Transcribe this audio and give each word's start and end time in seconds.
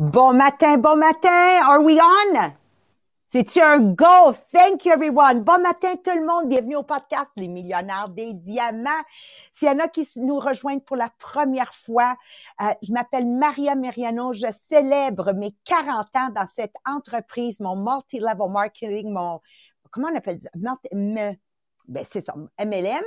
Bon 0.00 0.32
matin, 0.32 0.78
bon 0.78 0.96
matin. 0.96 1.60
Are 1.62 1.82
we 1.82 2.00
on? 2.00 2.54
C'est-tu 3.26 3.60
un 3.60 3.80
go? 3.80 4.32
Thank 4.50 4.86
you, 4.86 4.92
everyone. 4.92 5.42
Bon 5.42 5.60
matin, 5.60 5.94
tout 6.02 6.18
le 6.18 6.24
monde. 6.24 6.48
Bienvenue 6.48 6.76
au 6.76 6.82
podcast 6.82 7.30
Les 7.36 7.48
Millionnaires 7.48 8.08
des 8.08 8.32
Diamants. 8.32 8.88
S'il 9.52 9.68
y 9.68 9.70
en 9.70 9.78
a 9.78 9.88
qui 9.88 10.08
nous 10.16 10.38
rejoignent 10.38 10.80
pour 10.80 10.96
la 10.96 11.10
première 11.18 11.74
fois, 11.74 12.16
euh, 12.62 12.72
je 12.82 12.94
m'appelle 12.94 13.26
Maria 13.26 13.74
Meriano. 13.74 14.32
Je 14.32 14.46
célèbre 14.70 15.34
mes 15.34 15.54
40 15.64 16.06
ans 16.16 16.30
dans 16.34 16.46
cette 16.46 16.76
entreprise, 16.86 17.60
mon 17.60 17.76
multi-level 17.76 18.50
marketing, 18.50 19.12
mon, 19.12 19.42
comment 19.90 20.08
on 20.10 20.16
appelle 20.16 20.40
ça? 20.40 20.48
Ben, 21.88 22.04
c'est 22.04 22.20
ça, 22.22 22.34
MLM. 22.58 23.04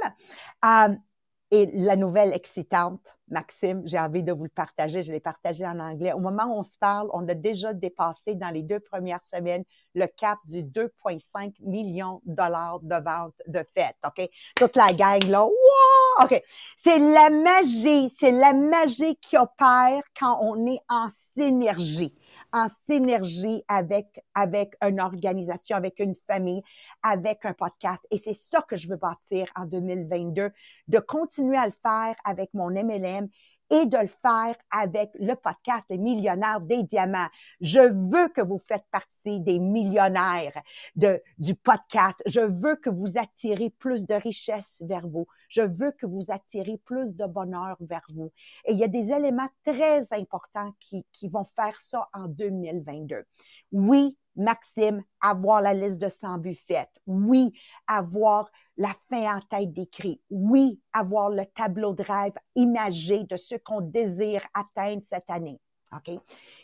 Et 1.53 1.69
la 1.71 1.95
nouvelle 1.95 2.33
excitante, 2.33 2.99
Maxime, 3.29 3.83
j'ai 3.85 3.99
envie 3.99 4.23
de 4.23 4.31
vous 4.33 4.45
le 4.45 4.49
partager. 4.49 5.03
Je 5.03 5.11
l'ai 5.11 5.19
partagé 5.19 5.63
en 5.67 5.79
anglais. 5.79 6.11
Au 6.11 6.17
moment 6.17 6.45
où 6.45 6.57
on 6.57 6.63
se 6.63 6.79
parle, 6.79 7.09
on 7.13 7.27
a 7.29 7.35
déjà 7.35 7.73
dépassé 7.73 8.33
dans 8.33 8.49
les 8.49 8.63
deux 8.63 8.79
premières 8.79 9.23
semaines 9.23 9.63
le 9.93 10.07
cap 10.07 10.39
du 10.45 10.63
2,5 10.63 11.53
millions 11.61 12.21
de 12.25 12.33
dollars 12.33 12.79
de 12.81 12.95
vente 12.95 13.35
de 13.45 13.63
fête. 13.75 13.95
OK? 14.03 14.27
Toute 14.55 14.75
la 14.75 14.87
gang, 14.87 15.23
là, 15.27 15.45
wow! 15.45 16.23
OK. 16.23 16.41
C'est 16.75 16.97
la 16.97 17.29
magie. 17.29 18.09
C'est 18.09 18.31
la 18.31 18.53
magie 18.53 19.15
qui 19.17 19.37
opère 19.37 20.01
quand 20.19 20.39
on 20.41 20.65
est 20.65 20.81
en 20.89 21.07
synergie 21.35 22.15
en 22.53 22.67
synergie 22.67 23.63
avec, 23.67 24.23
avec 24.35 24.75
une 24.81 25.01
organisation, 25.01 25.75
avec 25.75 25.99
une 25.99 26.15
famille, 26.15 26.61
avec 27.01 27.43
un 27.45 27.53
podcast. 27.53 28.05
Et 28.11 28.17
c'est 28.17 28.35
ça 28.35 28.61
que 28.61 28.77
je 28.77 28.87
veux 28.87 28.95
bâtir 28.95 29.47
en 29.55 29.65
2022, 29.65 30.51
de 30.87 30.99
continuer 30.99 31.57
à 31.57 31.65
le 31.65 31.73
faire 31.81 32.15
avec 32.23 32.53
mon 32.53 32.69
MLM 32.69 33.27
et 33.69 33.85
de 33.85 33.97
le 33.97 34.07
faire 34.07 34.55
avec 34.71 35.11
le 35.19 35.35
podcast 35.35 35.85
Les 35.89 35.97
millionnaires 35.97 36.61
des 36.61 36.83
diamants. 36.83 37.27
Je 37.61 37.79
veux 37.79 38.29
que 38.29 38.41
vous 38.41 38.59
faites 38.59 38.85
partie 38.91 39.39
des 39.39 39.59
millionnaires 39.59 40.61
de, 40.95 41.21
du 41.37 41.55
podcast. 41.55 42.21
Je 42.25 42.41
veux 42.41 42.75
que 42.75 42.89
vous 42.89 43.17
attirez 43.17 43.69
plus 43.69 44.05
de 44.05 44.15
richesse 44.15 44.83
vers 44.87 45.07
vous. 45.07 45.27
Je 45.49 45.61
veux 45.61 45.91
que 45.91 46.05
vous 46.05 46.29
attirez 46.29 46.77
plus 46.85 47.15
de 47.15 47.25
bonheur 47.25 47.77
vers 47.79 48.05
vous. 48.09 48.31
Et 48.65 48.73
il 48.73 48.79
y 48.79 48.83
a 48.83 48.87
des 48.87 49.11
éléments 49.11 49.49
très 49.65 50.13
importants 50.13 50.73
qui, 50.79 51.05
qui 51.11 51.27
vont 51.27 51.45
faire 51.45 51.79
ça 51.79 52.09
en 52.13 52.27
2022. 52.27 53.23
Oui, 53.71 54.17
Maxime, 54.35 55.03
avoir 55.21 55.61
la 55.61 55.73
liste 55.73 55.99
de 55.99 56.09
100 56.09 56.39
buffettes. 56.39 56.89
Oui, 57.05 57.53
avoir 57.87 58.49
la 58.77 58.91
fin 59.09 59.37
en 59.37 59.39
tête 59.41 59.73
d'écrit. 59.73 60.21
Oui, 60.29 60.79
avoir 60.93 61.29
le 61.29 61.45
tableau 61.45 61.93
de 61.93 62.03
rêve 62.03 62.33
imagé 62.55 63.23
de 63.23 63.35
ce 63.35 63.55
qu'on 63.55 63.81
désire 63.81 64.45
atteindre 64.53 65.03
cette 65.07 65.29
année. 65.29 65.59
OK? 65.95 66.19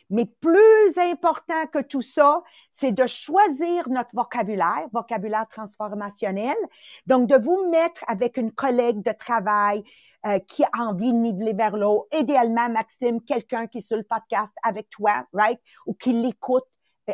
Mais 0.10 0.26
plus 0.26 0.98
important 0.98 1.68
que 1.72 1.82
tout 1.82 2.02
ça, 2.02 2.42
c'est 2.72 2.92
de 2.92 3.06
choisir 3.06 3.88
notre 3.90 4.10
vocabulaire, 4.14 4.88
vocabulaire 4.92 5.48
transformationnel. 5.50 6.56
Donc, 7.06 7.30
de 7.30 7.36
vous 7.36 7.70
mettre 7.70 8.04
avec 8.08 8.38
une 8.38 8.52
collègue 8.52 9.04
de 9.04 9.12
travail 9.12 9.84
euh, 10.26 10.40
qui 10.40 10.64
a 10.64 10.70
envie 10.80 11.14
de 11.14 11.18
niveler 11.18 11.54
vers 11.54 11.78
l'eau. 11.78 12.08
Idéalement, 12.18 12.70
Maxime, 12.70 13.22
quelqu'un 13.22 13.68
qui 13.68 13.78
est 13.78 13.82
sur 13.82 13.98
le 13.98 14.04
podcast 14.04 14.54
avec 14.64 14.90
toi, 14.90 15.26
right? 15.34 15.60
Ou 15.86 15.94
qui 15.94 16.12
l'écoute 16.12 16.66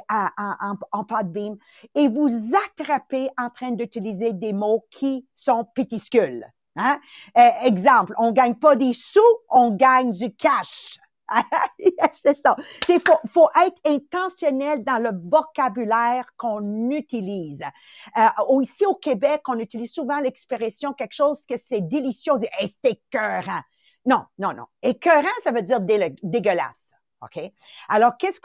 en, 0.10 0.76
en 0.92 1.04
Podbeam 1.04 1.58
et 1.94 2.08
vous 2.08 2.30
attrapez 2.68 3.30
en 3.38 3.50
train 3.50 3.72
d'utiliser 3.72 4.34
des 4.34 4.54
mots 4.54 4.86
qui 4.92 5.28
sont 5.34 5.66
pétiscules. 5.76 6.46
Hein? 6.76 7.00
Euh, 7.38 7.50
exemple, 7.64 8.14
on 8.18 8.32
gagne 8.32 8.56
pas 8.56 8.76
des 8.76 8.94
sous, 8.94 9.22
on 9.50 9.72
gagne 9.72 10.12
du 10.12 10.34
cash. 10.34 11.00
c'est 12.12 12.36
ça. 12.38 12.56
Il 12.88 13.00
faut, 13.00 13.18
faut 13.28 13.50
être 13.66 13.80
intentionnel 13.86 14.84
dans 14.84 15.00
le 15.00 15.12
vocabulaire 15.24 16.26
qu'on 16.38 16.92
utilise. 16.92 17.64
Euh, 18.18 18.62
ici 18.62 18.86
au 18.86 18.96
Québec, 18.96 19.42
on 19.48 19.58
utilise 19.58 19.92
souvent 19.92 20.20
l'expression 20.20 20.94
quelque 20.94 21.16
chose 21.16 21.46
que 21.48 21.58
c'est 21.58 21.82
délicieux. 21.82 22.34
On 22.34 22.38
dit 22.38 22.48
c'est 22.62 22.92
écœurant. 22.92 23.62
Non, 24.06 24.26
non, 24.38 24.54
non. 24.54 24.66
Écœurant, 24.84 25.28
ça 25.44 25.52
veut 25.52 25.64
dire 25.64 25.80
dégueulasse. 25.82 26.95
Alors, 27.90 28.18
qu'est-ce 28.18 28.40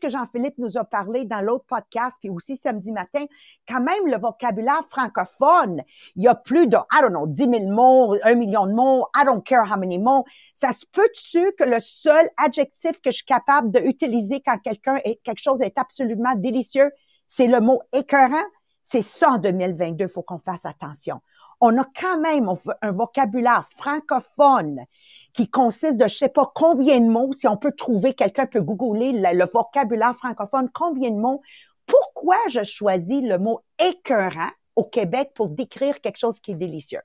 que, 0.00 0.08
Jean-Philippe 0.08 0.58
nous 0.58 0.78
a 0.78 0.84
parlé 0.84 1.24
dans 1.24 1.40
l'autre 1.40 1.64
podcast, 1.66 2.16
puis 2.20 2.30
aussi 2.30 2.56
samedi 2.56 2.92
matin? 2.92 3.24
Quand 3.68 3.80
même, 3.80 4.06
le 4.06 4.18
vocabulaire 4.18 4.82
francophone, 4.88 5.82
il 6.14 6.24
y 6.24 6.28
a 6.28 6.34
plus 6.34 6.66
de, 6.66 6.76
I 6.76 7.00
don't 7.00 7.10
know, 7.10 7.26
10 7.26 7.36
000 7.36 7.66
mots, 7.68 8.16
un 8.22 8.34
million 8.34 8.66
de 8.66 8.72
mots, 8.72 9.06
I 9.16 9.24
don't 9.24 9.42
care 9.42 9.64
how 9.70 9.78
many 9.78 9.98
mots. 9.98 10.24
Ça 10.54 10.72
se 10.72 10.86
peut-tu 10.86 11.52
que 11.52 11.64
le 11.64 11.78
seul 11.78 12.28
adjectif 12.36 13.00
que 13.00 13.10
je 13.10 13.16
suis 13.16 13.24
capable 13.24 13.70
d'utiliser 13.70 14.40
quand 14.40 14.58
quelqu'un 14.58 14.98
est, 15.04 15.16
quelque 15.22 15.42
chose 15.42 15.60
est 15.60 15.78
absolument 15.78 16.34
délicieux, 16.34 16.90
c'est 17.26 17.48
le 17.48 17.60
mot 17.60 17.82
écœurant? 17.92 18.44
C'est 18.82 19.02
ça 19.02 19.30
en 19.30 19.38
2022, 19.38 20.04
il 20.04 20.08
faut 20.08 20.22
qu'on 20.22 20.38
fasse 20.38 20.64
attention. 20.64 21.20
On 21.60 21.78
a 21.78 21.84
quand 21.98 22.18
même 22.20 22.50
un 22.82 22.92
vocabulaire 22.92 23.68
francophone 23.76 24.84
qui 25.32 25.48
consiste 25.48 25.96
de 25.96 26.06
je 26.06 26.16
sais 26.16 26.28
pas 26.28 26.50
combien 26.54 27.00
de 27.00 27.08
mots, 27.08 27.32
si 27.32 27.48
on 27.48 27.56
peut 27.56 27.72
trouver, 27.72 28.14
quelqu'un 28.14 28.46
peut 28.46 28.60
googler 28.60 29.12
le, 29.12 29.44
vocabulaire 29.44 30.14
francophone, 30.14 30.70
combien 30.72 31.10
de 31.10 31.16
mots. 31.16 31.42
Pourquoi 31.86 32.36
je 32.48 32.62
choisis 32.62 33.22
le 33.22 33.38
mot 33.38 33.60
écœurant 33.78 34.50
au 34.76 34.84
Québec 34.84 35.32
pour 35.34 35.48
décrire 35.48 36.00
quelque 36.00 36.18
chose 36.18 36.40
qui 36.40 36.52
est 36.52 36.56
délicieux? 36.56 37.02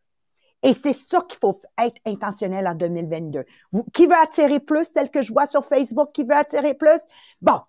Et 0.64 0.74
c'est 0.74 0.94
ça 0.94 1.22
qu'il 1.28 1.40
faut 1.40 1.60
être 1.80 1.98
intentionnel 2.06 2.68
en 2.68 2.76
2022. 2.76 3.46
qui 3.94 4.06
veut 4.06 4.16
attirer 4.22 4.60
plus, 4.60 4.86
celle 4.86 5.10
que 5.10 5.22
je 5.22 5.34
vois 5.34 5.46
sur 5.46 5.66
Facebook, 5.66 6.12
qui 6.14 6.24
veut 6.24 6.36
attirer 6.36 6.74
plus? 6.74 7.02
Bon, 7.42 7.62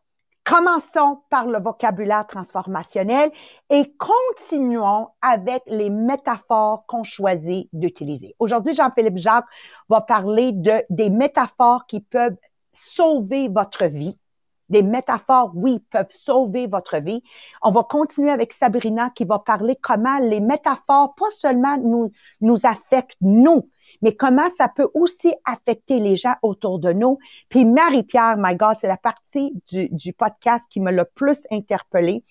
Commençons 0.44 1.20
par 1.30 1.46
le 1.46 1.60
vocabulaire 1.60 2.26
transformationnel 2.26 3.30
et 3.70 3.94
continuons 3.96 5.08
avec 5.20 5.62
les 5.66 5.88
métaphores 5.88 6.84
qu'on 6.86 7.04
choisit 7.04 7.68
d'utiliser. 7.72 8.34
Aujourd'hui, 8.40 8.74
Jean-Philippe 8.74 9.18
Jacques 9.18 9.46
va 9.88 10.00
parler 10.00 10.50
de, 10.52 10.82
des 10.90 11.10
métaphores 11.10 11.86
qui 11.86 12.00
peuvent 12.00 12.36
sauver 12.72 13.48
votre 13.48 13.84
vie 13.84 14.21
des 14.68 14.82
métaphores, 14.82 15.52
oui, 15.54 15.80
peuvent 15.90 16.06
sauver 16.10 16.66
votre 16.66 16.96
vie. 16.98 17.22
On 17.62 17.70
va 17.70 17.82
continuer 17.82 18.30
avec 18.30 18.52
Sabrina 18.52 19.10
qui 19.10 19.24
va 19.24 19.38
parler 19.38 19.76
comment 19.80 20.18
les 20.18 20.40
métaphores, 20.40 21.14
pas 21.14 21.30
seulement 21.30 21.76
nous, 21.76 22.10
nous 22.40 22.66
affectent 22.66 23.16
nous, 23.20 23.68
mais 24.00 24.14
comment 24.14 24.48
ça 24.50 24.68
peut 24.68 24.88
aussi 24.94 25.34
affecter 25.44 25.98
les 25.98 26.16
gens 26.16 26.34
autour 26.42 26.78
de 26.78 26.92
nous. 26.92 27.18
Puis 27.48 27.64
Marie-Pierre, 27.64 28.36
my 28.38 28.56
God, 28.56 28.76
c'est 28.78 28.88
la 28.88 28.96
partie 28.96 29.52
du, 29.70 29.88
du 29.90 30.12
podcast 30.12 30.70
qui 30.70 30.80
me 30.80 30.90
l'a 30.90 31.04
plus 31.04 31.46
interpellée. 31.50 32.24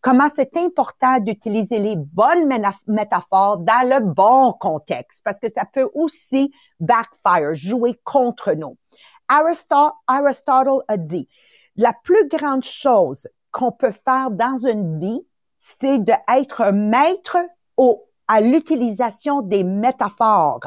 Comment 0.00 0.28
c'est 0.28 0.54
important 0.58 1.18
d'utiliser 1.18 1.78
les 1.78 1.96
bonnes 1.96 2.52
métaphores 2.86 3.56
dans 3.58 3.88
le 3.88 4.00
bon 4.00 4.52
contexte, 4.52 5.22
parce 5.24 5.40
que 5.40 5.48
ça 5.48 5.64
peut 5.64 5.88
aussi 5.94 6.52
backfire, 6.78 7.54
jouer 7.54 7.98
contre 8.04 8.52
nous. 8.52 8.76
Aristotle 9.28 10.82
a 10.88 10.96
dit, 10.98 11.26
la 11.76 11.92
plus 11.92 12.28
grande 12.28 12.64
chose 12.64 13.28
qu'on 13.50 13.72
peut 13.72 13.92
faire 13.92 14.30
dans 14.30 14.56
une 14.56 14.98
vie, 14.98 15.26
c'est 15.58 15.98
d'être 15.98 16.70
maître 16.72 17.38
au, 17.76 18.04
à 18.28 18.40
l'utilisation 18.40 19.42
des 19.42 19.64
métaphores. 19.64 20.60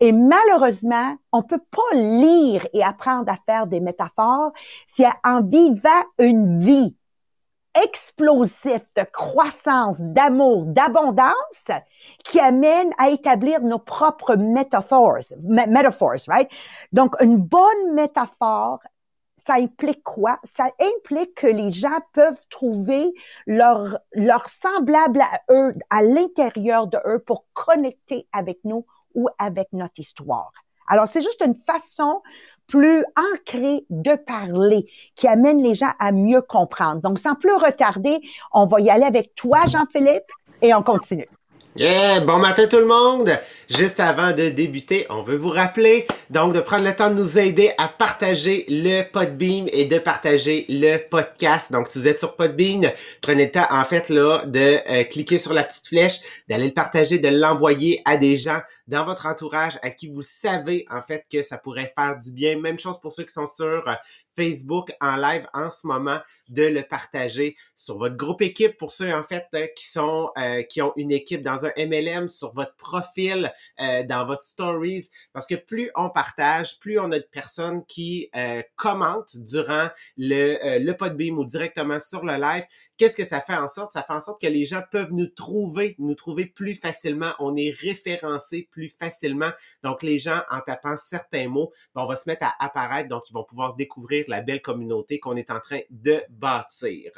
Et 0.00 0.12
malheureusement, 0.12 1.16
on 1.32 1.42
peut 1.42 1.62
pas 1.70 1.96
lire 1.96 2.66
et 2.72 2.82
apprendre 2.82 3.30
à 3.30 3.36
faire 3.46 3.66
des 3.66 3.80
métaphores 3.80 4.52
si 4.86 5.04
en 5.22 5.42
vivant 5.42 6.02
une 6.18 6.58
vie 6.58 6.96
explosive 7.82 8.84
de 8.96 9.02
croissance, 9.12 10.00
d'amour, 10.00 10.64
d'abondance 10.66 11.70
qui 12.22 12.38
amène 12.38 12.90
à 12.98 13.10
établir 13.10 13.60
nos 13.62 13.80
propres 13.80 14.36
métaphores, 14.36 15.24
métaphores, 15.42 16.28
right? 16.28 16.48
Donc, 16.92 17.16
une 17.20 17.36
bonne 17.36 17.94
métaphore 17.94 18.78
ça 19.36 19.54
implique 19.54 20.02
quoi? 20.02 20.38
Ça 20.42 20.70
implique 20.80 21.34
que 21.34 21.46
les 21.46 21.70
gens 21.70 21.98
peuvent 22.12 22.40
trouver 22.50 23.12
leur, 23.46 23.98
leur 24.12 24.48
semblable 24.48 25.20
à 25.20 25.40
eux, 25.50 25.74
à 25.90 26.02
l'intérieur 26.02 26.86
de 26.86 26.98
eux 27.06 27.18
pour 27.18 27.46
connecter 27.52 28.26
avec 28.32 28.60
nous 28.64 28.86
ou 29.14 29.28
avec 29.38 29.68
notre 29.72 30.00
histoire. 30.00 30.52
Alors, 30.86 31.06
c'est 31.06 31.22
juste 31.22 31.42
une 31.44 31.54
façon 31.54 32.20
plus 32.66 33.04
ancrée 33.34 33.86
de 33.90 34.14
parler 34.14 34.86
qui 35.14 35.26
amène 35.26 35.62
les 35.62 35.74
gens 35.74 35.92
à 35.98 36.12
mieux 36.12 36.42
comprendre. 36.42 37.00
Donc, 37.00 37.18
sans 37.18 37.34
plus 37.34 37.54
retarder, 37.54 38.20
on 38.52 38.66
va 38.66 38.80
y 38.80 38.90
aller 38.90 39.04
avec 39.04 39.34
toi, 39.34 39.66
Jean-Philippe, 39.66 40.30
et 40.62 40.74
on 40.74 40.82
continue. 40.82 41.26
Yeah! 41.76 42.20
Bon 42.20 42.38
matin 42.38 42.68
tout 42.68 42.78
le 42.78 42.86
monde! 42.86 43.36
Juste 43.68 43.98
avant 43.98 44.30
de 44.32 44.48
débuter, 44.48 45.06
on 45.10 45.24
veut 45.24 45.36
vous 45.36 45.48
rappeler 45.48 46.06
donc 46.30 46.54
de 46.54 46.60
prendre 46.60 46.84
le 46.84 46.94
temps 46.94 47.10
de 47.10 47.16
nous 47.16 47.36
aider 47.36 47.72
à 47.78 47.88
partager 47.88 48.64
le 48.68 49.02
Podbeam 49.02 49.66
et 49.72 49.86
de 49.86 49.98
partager 49.98 50.66
le 50.68 50.98
podcast. 50.98 51.72
Donc 51.72 51.88
si 51.88 51.98
vous 51.98 52.06
êtes 52.06 52.18
sur 52.18 52.36
Podbeam, 52.36 52.88
prenez 53.22 53.46
le 53.46 53.50
temps 53.50 53.66
en 53.70 53.82
fait 53.84 54.08
là 54.08 54.44
de 54.46 54.78
euh, 54.88 55.02
cliquer 55.02 55.38
sur 55.38 55.52
la 55.52 55.64
petite 55.64 55.88
flèche, 55.88 56.20
d'aller 56.48 56.66
le 56.66 56.74
partager, 56.74 57.18
de 57.18 57.28
l'envoyer 57.28 58.02
à 58.04 58.18
des 58.18 58.36
gens 58.36 58.60
dans 58.86 59.04
votre 59.04 59.26
entourage 59.26 59.76
à 59.82 59.90
qui 59.90 60.06
vous 60.06 60.22
savez 60.22 60.86
en 60.90 61.02
fait 61.02 61.24
que 61.28 61.42
ça 61.42 61.58
pourrait 61.58 61.92
faire 61.98 62.20
du 62.20 62.30
bien. 62.30 62.56
Même 62.60 62.78
chose 62.78 63.00
pour 63.00 63.12
ceux 63.12 63.24
qui 63.24 63.32
sont 63.32 63.46
sur 63.46 63.82
Facebook 64.36 64.92
en 65.00 65.16
live 65.16 65.46
en 65.52 65.70
ce 65.70 65.86
moment, 65.86 66.18
de 66.48 66.62
le 66.62 66.82
partager 66.82 67.56
sur 67.76 67.98
votre 67.98 68.16
groupe 68.16 68.42
équipe 68.42 68.76
pour 68.76 68.92
ceux 68.92 69.12
en 69.12 69.22
fait 69.22 69.46
euh, 69.54 69.66
qui 69.76 69.86
sont 69.86 70.30
euh, 70.38 70.62
qui 70.62 70.82
ont 70.82 70.92
une 70.96 71.12
équipe 71.12 71.40
dans 71.40 71.66
un 71.66 71.72
MLM, 71.76 72.28
sur 72.28 72.52
votre 72.52 72.74
profil, 72.76 73.52
euh, 73.80 74.02
dans 74.02 74.26
votre 74.26 74.42
stories, 74.42 75.08
parce 75.32 75.46
que 75.46 75.54
plus 75.54 75.90
on 75.94 76.10
partage, 76.10 76.78
plus 76.80 76.98
on 76.98 77.10
a 77.12 77.18
de 77.18 77.28
personnes 77.30 77.84
qui 77.86 78.30
commentent 78.76 79.36
durant 79.36 79.88
le 80.16 80.78
le 80.78 80.92
podbeam 80.92 81.38
ou 81.38 81.44
directement 81.44 82.00
sur 82.00 82.24
le 82.24 82.34
live. 82.34 82.64
Qu'est-ce 82.96 83.16
que 83.16 83.24
ça 83.24 83.40
fait 83.40 83.54
en 83.54 83.68
sorte? 83.68 83.92
Ça 83.92 84.02
fait 84.02 84.12
en 84.12 84.20
sorte 84.20 84.40
que 84.40 84.46
les 84.46 84.66
gens 84.66 84.82
peuvent 84.90 85.12
nous 85.12 85.26
trouver, 85.26 85.96
nous 85.98 86.14
trouver 86.14 86.46
plus 86.46 86.74
facilement. 86.74 87.32
On 87.38 87.56
est 87.56 87.74
référencé 87.76 88.68
plus 88.70 88.88
facilement. 88.88 89.50
Donc 89.82 90.02
les 90.02 90.18
gens 90.18 90.42
en 90.50 90.60
tapant 90.60 90.96
certains 90.96 91.48
mots, 91.48 91.72
ben, 91.94 92.02
on 92.02 92.06
va 92.06 92.16
se 92.16 92.28
mettre 92.28 92.46
à 92.46 92.54
apparaître. 92.64 93.08
Donc 93.08 93.28
ils 93.30 93.32
vont 93.32 93.44
pouvoir 93.44 93.74
découvrir 93.74 94.23
la 94.28 94.40
belle 94.40 94.62
communauté 94.62 95.18
qu'on 95.18 95.36
est 95.36 95.50
en 95.50 95.60
train 95.60 95.80
de 95.90 96.22
bâtir. 96.28 97.12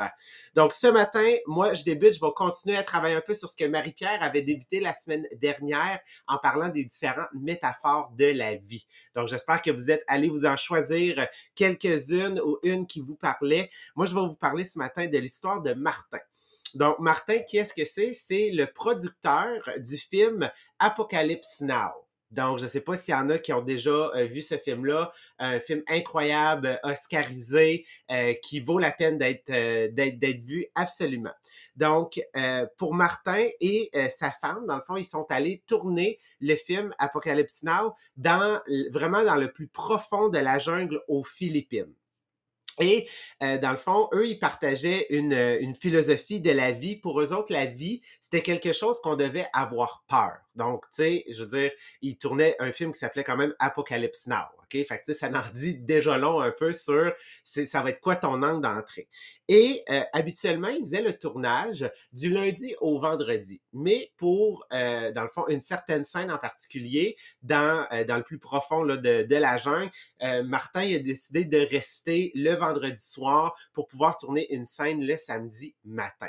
Donc, 0.54 0.72
ce 0.72 0.86
matin, 0.86 1.34
moi, 1.46 1.74
je 1.74 1.84
débute, 1.84 2.14
je 2.14 2.20
vais 2.20 2.32
continuer 2.34 2.76
à 2.76 2.82
travailler 2.82 3.16
un 3.16 3.20
peu 3.20 3.34
sur 3.34 3.48
ce 3.48 3.56
que 3.56 3.64
Marie-Pierre 3.64 4.22
avait 4.22 4.42
débuté 4.42 4.80
la 4.80 4.94
semaine 4.94 5.26
dernière 5.36 6.00
en 6.26 6.38
parlant 6.38 6.68
des 6.68 6.84
différentes 6.84 7.28
métaphores 7.34 8.10
de 8.16 8.26
la 8.26 8.54
vie. 8.56 8.86
Donc, 9.14 9.28
j'espère 9.28 9.62
que 9.62 9.70
vous 9.70 9.90
êtes 9.90 10.04
allés 10.06 10.28
vous 10.28 10.46
en 10.46 10.56
choisir 10.56 11.26
quelques-unes 11.54 12.40
ou 12.40 12.58
une 12.62 12.86
qui 12.86 13.00
vous 13.00 13.16
parlait. 13.16 13.70
Moi, 13.94 14.06
je 14.06 14.14
vais 14.14 14.20
vous 14.20 14.34
parler 14.34 14.64
ce 14.64 14.78
matin 14.78 15.06
de 15.06 15.18
l'histoire 15.18 15.60
de 15.62 15.72
Martin. 15.74 16.18
Donc, 16.74 16.98
Martin, 16.98 17.38
qui 17.38 17.58
est-ce 17.58 17.72
que 17.72 17.84
c'est? 17.84 18.12
C'est 18.12 18.50
le 18.50 18.66
producteur 18.66 19.70
du 19.78 19.96
film 19.96 20.50
Apocalypse 20.78 21.60
Now. 21.60 22.05
Donc, 22.36 22.58
je 22.58 22.64
ne 22.64 22.68
sais 22.68 22.82
pas 22.82 22.96
s'il 22.96 23.12
y 23.12 23.16
en 23.16 23.30
a 23.30 23.38
qui 23.38 23.52
ont 23.54 23.62
déjà 23.62 23.90
euh, 23.90 24.26
vu 24.26 24.42
ce 24.42 24.58
film-là, 24.58 25.10
un 25.38 25.58
film 25.58 25.82
incroyable, 25.88 26.78
oscarisé, 26.84 27.86
euh, 28.12 28.34
qui 28.42 28.60
vaut 28.60 28.78
la 28.78 28.92
peine 28.92 29.16
d'être 29.16 29.48
euh, 29.48 29.88
d'être 29.90 30.42
vu 30.42 30.66
absolument. 30.74 31.32
Donc, 31.76 32.20
pour 32.76 32.94
Martin 32.94 33.46
et 33.60 33.90
sa 34.08 34.30
femme, 34.30 34.66
dans 34.66 34.76
le 34.76 34.82
fond, 34.82 34.96
ils 34.96 35.04
sont 35.04 35.26
allés 35.30 35.62
tourner 35.66 36.18
le 36.40 36.54
film 36.54 36.92
Apocalypse 36.98 37.62
Now 37.62 37.94
dans 38.16 38.60
vraiment 38.92 39.24
dans 39.24 39.36
le 39.36 39.52
plus 39.52 39.68
profond 39.68 40.28
de 40.28 40.38
la 40.38 40.58
jungle 40.58 41.00
aux 41.08 41.24
Philippines. 41.24 41.92
Et 42.78 43.08
dans 43.40 43.70
le 43.70 43.76
fond, 43.76 44.08
eux, 44.12 44.26
ils 44.26 44.38
partageaient 44.38 45.06
une, 45.10 45.32
une, 45.32 45.74
philosophie 45.74 46.40
de 46.40 46.50
la 46.50 46.72
vie. 46.72 46.96
Pour 46.96 47.20
eux 47.20 47.32
autres, 47.32 47.52
la 47.52 47.66
vie, 47.66 48.02
c'était 48.20 48.42
quelque 48.42 48.72
chose 48.72 49.00
qu'on 49.00 49.16
devait 49.16 49.46
avoir 49.52 50.04
peur. 50.08 50.36
Donc, 50.56 50.84
tu 50.94 51.02
sais, 51.02 51.24
je 51.30 51.42
veux 51.42 51.58
dire, 51.58 51.70
ils 52.02 52.16
tournaient 52.16 52.56
un 52.58 52.72
film 52.72 52.92
qui 52.92 52.98
s'appelait 52.98 53.24
quand 53.24 53.36
même 53.36 53.54
Apocalypse 53.58 54.26
Now. 54.26 54.46
OK? 54.66 54.86
Fait 54.86 55.02
que, 55.06 55.12
ça 55.12 55.28
en 55.28 55.52
dit 55.52 55.76
déjà 55.78 56.18
long 56.18 56.40
un 56.40 56.50
peu 56.50 56.72
sur 56.72 57.12
ça 57.44 57.82
va 57.82 57.90
être 57.90 58.00
quoi 58.00 58.16
ton 58.16 58.42
angle 58.42 58.62
d'entrée. 58.62 59.08
Et 59.48 59.82
euh, 59.90 60.02
habituellement, 60.12 60.68
ils 60.68 60.80
faisaient 60.80 61.02
le 61.02 61.16
tournage 61.16 61.88
du 62.12 62.30
lundi 62.30 62.74
au 62.80 62.98
vendredi. 62.98 63.60
Mais 63.72 64.10
pour, 64.16 64.66
euh, 64.72 65.12
dans 65.12 65.22
le 65.22 65.28
fond, 65.28 65.46
une 65.48 65.60
certaine 65.60 66.04
scène 66.04 66.32
en 66.32 66.38
particulier, 66.38 67.16
dans, 67.42 67.86
euh, 67.92 68.04
dans 68.04 68.16
le 68.16 68.22
plus 68.22 68.38
profond 68.38 68.82
là, 68.82 68.96
de, 68.96 69.22
de 69.22 69.36
la 69.36 69.58
jungle, 69.58 69.90
Martin 70.44 70.80
a 70.80 70.98
décidé 70.98 71.44
de 71.44 71.58
rester 71.58 72.32
le 72.34 72.54
vendredi 72.54 72.65
soir 72.96 73.54
pour 73.72 73.86
pouvoir 73.86 74.18
tourner 74.18 74.52
une 74.54 74.66
scène 74.66 75.04
le 75.04 75.16
samedi 75.16 75.74
matin. 75.84 76.28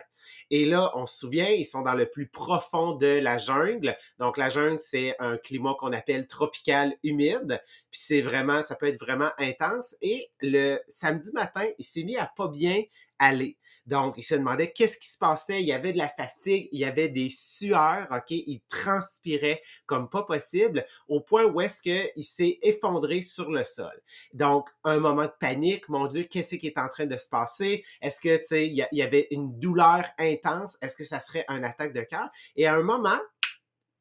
Et 0.49 0.65
là, 0.65 0.91
on 0.95 1.05
se 1.05 1.17
souvient, 1.17 1.49
ils 1.49 1.65
sont 1.65 1.81
dans 1.81 1.93
le 1.93 2.09
plus 2.09 2.27
profond 2.27 2.93
de 2.93 3.19
la 3.19 3.37
jungle. 3.37 3.95
Donc, 4.19 4.37
la 4.37 4.49
jungle, 4.49 4.79
c'est 4.79 5.15
un 5.19 5.37
climat 5.37 5.75
qu'on 5.79 5.93
appelle 5.93 6.27
tropical 6.27 6.95
humide. 7.03 7.61
Puis 7.91 8.01
c'est 8.01 8.21
vraiment, 8.21 8.61
ça 8.61 8.75
peut 8.75 8.87
être 8.87 8.99
vraiment 8.99 9.29
intense. 9.37 9.95
Et 10.01 10.31
le 10.41 10.79
samedi 10.87 11.31
matin, 11.33 11.65
il 11.77 11.85
s'est 11.85 12.03
mis 12.03 12.17
à 12.17 12.31
pas 12.35 12.47
bien 12.47 12.81
aller. 13.19 13.57
Donc, 13.87 14.15
il 14.17 14.23
se 14.23 14.35
demandait 14.35 14.71
qu'est-ce 14.71 14.97
qui 14.97 15.09
se 15.09 15.17
passait. 15.17 15.61
Il 15.61 15.67
y 15.67 15.71
avait 15.71 15.93
de 15.93 15.97
la 15.97 16.09
fatigue, 16.09 16.67
il 16.73 16.79
y 16.79 16.85
avait 16.85 17.07
des 17.07 17.29
sueurs, 17.29 18.07
OK? 18.11 18.31
Il 18.31 18.61
transpirait 18.69 19.61
comme 19.85 20.09
pas 20.09 20.23
possible, 20.23 20.85
au 21.07 21.21
point 21.21 21.45
où 21.45 21.61
est-ce 21.61 21.81
qu'il 21.81 22.23
s'est 22.23 22.59
effondré 22.61 23.21
sur 23.21 23.49
le 23.49 23.63
sol. 23.63 24.01
Donc, 24.33 24.69
un 24.83 24.99
moment 24.99 25.23
de 25.23 25.33
panique, 25.39 25.87
mon 25.87 26.05
Dieu, 26.05 26.23
qu'est-ce 26.23 26.55
qui 26.55 26.67
est 26.67 26.77
en 26.77 26.89
train 26.89 27.05
de 27.05 27.17
se 27.17 27.29
passer? 27.29 27.83
Est-ce 28.01 28.19
que, 28.19 28.37
tu 28.37 28.43
sais, 28.43 28.67
il 28.67 28.87
y, 28.91 29.01
avait 29.01 29.27
une 29.31 29.57
douleur 29.57 30.05
intense? 30.19 30.77
Est-ce 30.81 30.95
que 30.95 31.05
ça 31.05 31.21
serait 31.21 31.45
un 31.47 31.63
attaque 31.63 31.93
de 31.93 32.01
cœur? 32.01 32.29
Et 32.57 32.67
à 32.67 32.75
un 32.75 32.83
moment, 32.83 33.19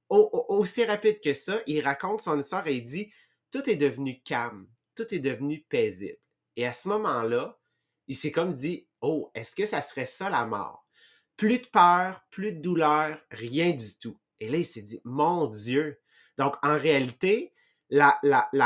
aussi 0.09 0.85
rapide 0.85 1.21
que 1.21 1.35
ça, 1.35 1.59
il 1.67 1.81
raconte 1.81 2.21
son 2.21 2.39
histoire 2.39 2.67
et 2.67 2.75
il 2.75 2.83
dit, 2.83 3.13
tout 3.53 3.69
est 3.71 3.77
devenu 3.77 4.21
calme, 4.23 4.67
tout 4.97 5.15
est 5.15 5.21
devenu 5.21 5.65
paisible. 5.69 6.19
Et 6.57 6.67
à 6.67 6.73
ce 6.73 6.89
moment-là, 6.89 7.59
il 8.09 8.17
s'est 8.17 8.33
comme 8.33 8.53
dit, 8.53 8.87
oh, 9.07 9.31
est-ce 9.35 9.55
que 9.55 9.65
ça 9.65 9.83
serait 9.83 10.07
ça 10.07 10.29
la 10.29 10.45
mort? 10.45 10.85
Plus 11.37 11.59
de 11.59 11.67
peur, 11.67 12.23
plus 12.31 12.53
de 12.53 12.61
douleur, 12.61 13.19
rien 13.31 13.71
du 13.71 13.97
tout. 13.97 14.19
Et 14.41 14.49
là, 14.49 14.59
il 14.59 14.65
s'est 14.65 14.83
dit, 14.83 15.01
mon 15.05 15.47
Dieu. 15.47 16.01
Donc, 16.39 16.57
en 16.63 16.79
réalité, 16.79 17.53
la, 17.89 18.19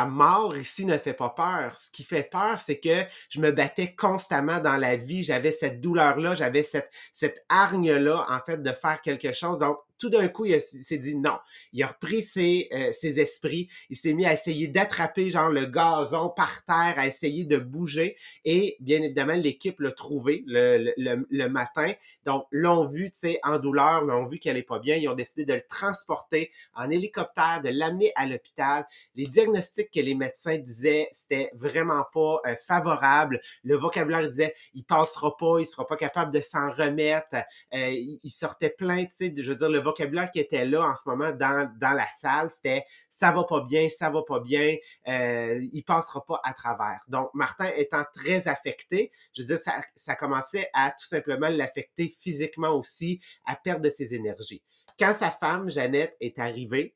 mort 0.06 0.56
ici 0.56 0.86
ne 0.86 0.96
fait 0.96 1.14
pas 1.14 1.30
peur. 1.30 1.76
Ce 1.76 1.90
qui 1.90 2.04
fait 2.04 2.22
peur, 2.22 2.58
c'est 2.58 2.80
que 2.80 3.04
je 3.28 3.40
me 3.40 3.50
battais 3.50 3.94
constamment 3.94 4.60
dans 4.60 4.76
la 4.76 4.96
vie. 4.96 5.22
J'avais 5.22 5.52
cette 5.52 5.80
douleur-là, 5.80 6.34
j'avais 6.34 6.62
cette, 6.62 6.90
cette 7.12 7.44
hargne-là, 7.48 8.26
en 8.28 8.40
fait, 8.40 8.62
de 8.62 8.72
faire 8.72 9.02
quelque 9.02 9.32
chose. 9.32 9.58
Donc, 9.58 9.78
tout 10.00 10.08
d'un 10.08 10.28
coup, 10.28 10.46
il, 10.46 10.60
s'est 10.60 10.98
dit 10.98 11.14
non. 11.14 11.38
Il 11.72 11.82
a 11.82 11.88
repris 11.88 12.22
ses, 12.22 12.68
euh, 12.72 12.90
ses 12.90 13.20
esprits. 13.20 13.68
Il 13.90 13.96
s'est 13.96 14.14
mis 14.14 14.24
à 14.24 14.32
essayer 14.32 14.66
d'attraper, 14.66 15.30
genre, 15.30 15.50
le 15.50 15.66
gazon 15.66 16.30
par 16.30 16.64
terre, 16.64 16.94
à 16.96 17.06
essayer 17.06 17.44
de 17.44 17.58
bouger. 17.58 18.16
Et 18.44 18.76
bien 18.80 19.02
évidemment, 19.02 19.34
l'équipe 19.34 19.78
l'a 19.80 19.92
trouvé 19.92 20.42
le, 20.46 20.92
le, 20.96 21.26
le, 21.30 21.48
matin. 21.48 21.92
Donc, 22.24 22.46
l'ont 22.50 22.86
vu, 22.86 23.10
tu 23.10 23.18
sais, 23.18 23.40
en 23.44 23.58
douleur, 23.58 24.02
l'ont 24.02 24.26
vu 24.26 24.38
qu'elle 24.38 24.56
est 24.56 24.62
pas 24.62 24.78
bien. 24.78 24.96
Ils 24.96 25.08
ont 25.08 25.14
décidé 25.14 25.44
de 25.44 25.54
le 25.54 25.62
transporter 25.68 26.50
en 26.74 26.90
hélicoptère, 26.90 27.60
de 27.62 27.68
l'amener 27.68 28.12
à 28.16 28.26
l'hôpital. 28.26 28.86
Les 29.14 29.26
diagnostics 29.26 29.90
que 29.90 30.00
les 30.00 30.14
médecins 30.14 30.56
disaient, 30.56 31.08
c'était 31.12 31.50
vraiment 31.54 32.04
pas 32.12 32.40
euh, 32.46 32.56
favorable. 32.56 33.40
Le 33.64 33.76
vocabulaire 33.76 34.26
disait, 34.26 34.54
il 34.74 34.84
passera 34.84 35.36
pas, 35.36 35.60
il 35.60 35.66
sera 35.66 35.86
pas 35.86 35.96
capable 35.96 36.32
de 36.32 36.40
s'en 36.40 36.70
remettre. 36.70 37.36
Euh, 37.74 37.90
il, 38.22 38.30
sortait 38.30 38.70
plein, 38.70 39.04
tu 39.04 39.10
sais, 39.10 39.34
je 39.36 39.50
veux 39.50 39.56
dire, 39.56 39.68
le 39.68 39.80
qui 39.92 40.40
était 40.40 40.64
là 40.64 40.82
en 40.82 40.96
ce 40.96 41.08
moment 41.08 41.32
dans, 41.32 41.70
dans 41.80 41.92
la 41.92 42.06
salle, 42.18 42.50
c'était 42.50 42.84
ça 43.08 43.30
va 43.32 43.44
pas 43.44 43.60
bien, 43.60 43.88
ça 43.88 44.10
va 44.10 44.22
pas 44.22 44.40
bien, 44.40 44.76
euh, 45.08 45.60
il 45.72 45.82
passera 45.84 46.24
pas 46.24 46.40
à 46.44 46.52
travers. 46.52 47.00
Donc, 47.08 47.30
Martin 47.34 47.70
étant 47.76 48.04
très 48.14 48.48
affecté, 48.48 49.10
je 49.34 49.42
veux 49.42 49.48
dire, 49.48 49.58
ça, 49.58 49.74
ça 49.94 50.14
commençait 50.14 50.68
à 50.72 50.90
tout 50.90 51.06
simplement 51.06 51.48
l'affecter 51.48 52.14
physiquement 52.20 52.70
aussi, 52.70 53.20
à 53.44 53.56
perdre 53.56 53.88
ses 53.88 54.14
énergies. 54.14 54.62
Quand 54.98 55.12
sa 55.12 55.30
femme, 55.30 55.70
Jeannette, 55.70 56.16
est 56.20 56.38
arrivée, 56.38 56.94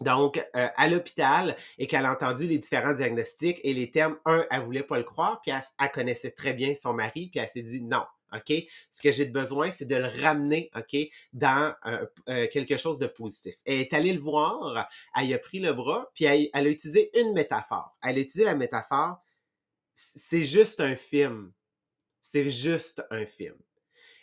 donc, 0.00 0.36
euh, 0.54 0.68
à 0.76 0.88
l'hôpital 0.88 1.56
et 1.78 1.86
qu'elle 1.86 2.04
a 2.04 2.12
entendu 2.12 2.46
les 2.46 2.58
différents 2.58 2.92
diagnostics 2.92 3.60
et 3.64 3.72
les 3.72 3.90
termes, 3.90 4.18
un, 4.26 4.44
elle 4.50 4.60
voulait 4.60 4.82
pas 4.82 4.98
le 4.98 5.04
croire, 5.04 5.40
puis 5.40 5.52
elle 5.52 5.90
connaissait 5.90 6.32
très 6.32 6.52
bien 6.52 6.74
son 6.74 6.92
mari, 6.92 7.30
puis 7.30 7.40
elle 7.40 7.48
s'est 7.48 7.62
dit 7.62 7.80
non, 7.80 8.04
OK? 8.32 8.52
Ce 8.90 9.02
que 9.02 9.12
j'ai 9.12 9.26
besoin, 9.26 9.70
c'est 9.70 9.84
de 9.84 9.96
le 9.96 10.06
ramener, 10.22 10.70
OK, 10.76 10.96
dans 11.32 11.74
euh, 11.86 12.06
euh, 12.28 12.46
quelque 12.48 12.76
chose 12.76 12.98
de 12.98 13.06
positif. 13.06 13.54
Elle 13.64 13.80
est 13.80 13.92
allée 13.92 14.12
le 14.12 14.20
voir, 14.20 14.88
elle 15.16 15.32
a 15.32 15.38
pris 15.38 15.60
le 15.60 15.72
bras, 15.72 16.10
puis 16.14 16.24
elle, 16.24 16.48
a 16.52 16.62
utilisé 16.62 17.10
une 17.18 17.32
métaphore. 17.32 17.96
Elle 18.02 18.16
a 18.16 18.20
utilisé 18.20 18.44
la 18.44 18.54
métaphore, 18.54 19.18
c'est 19.94 20.44
juste 20.44 20.80
un 20.80 20.96
film. 20.96 21.52
C'est 22.22 22.50
juste 22.50 23.04
un 23.10 23.24
film. 23.24 23.56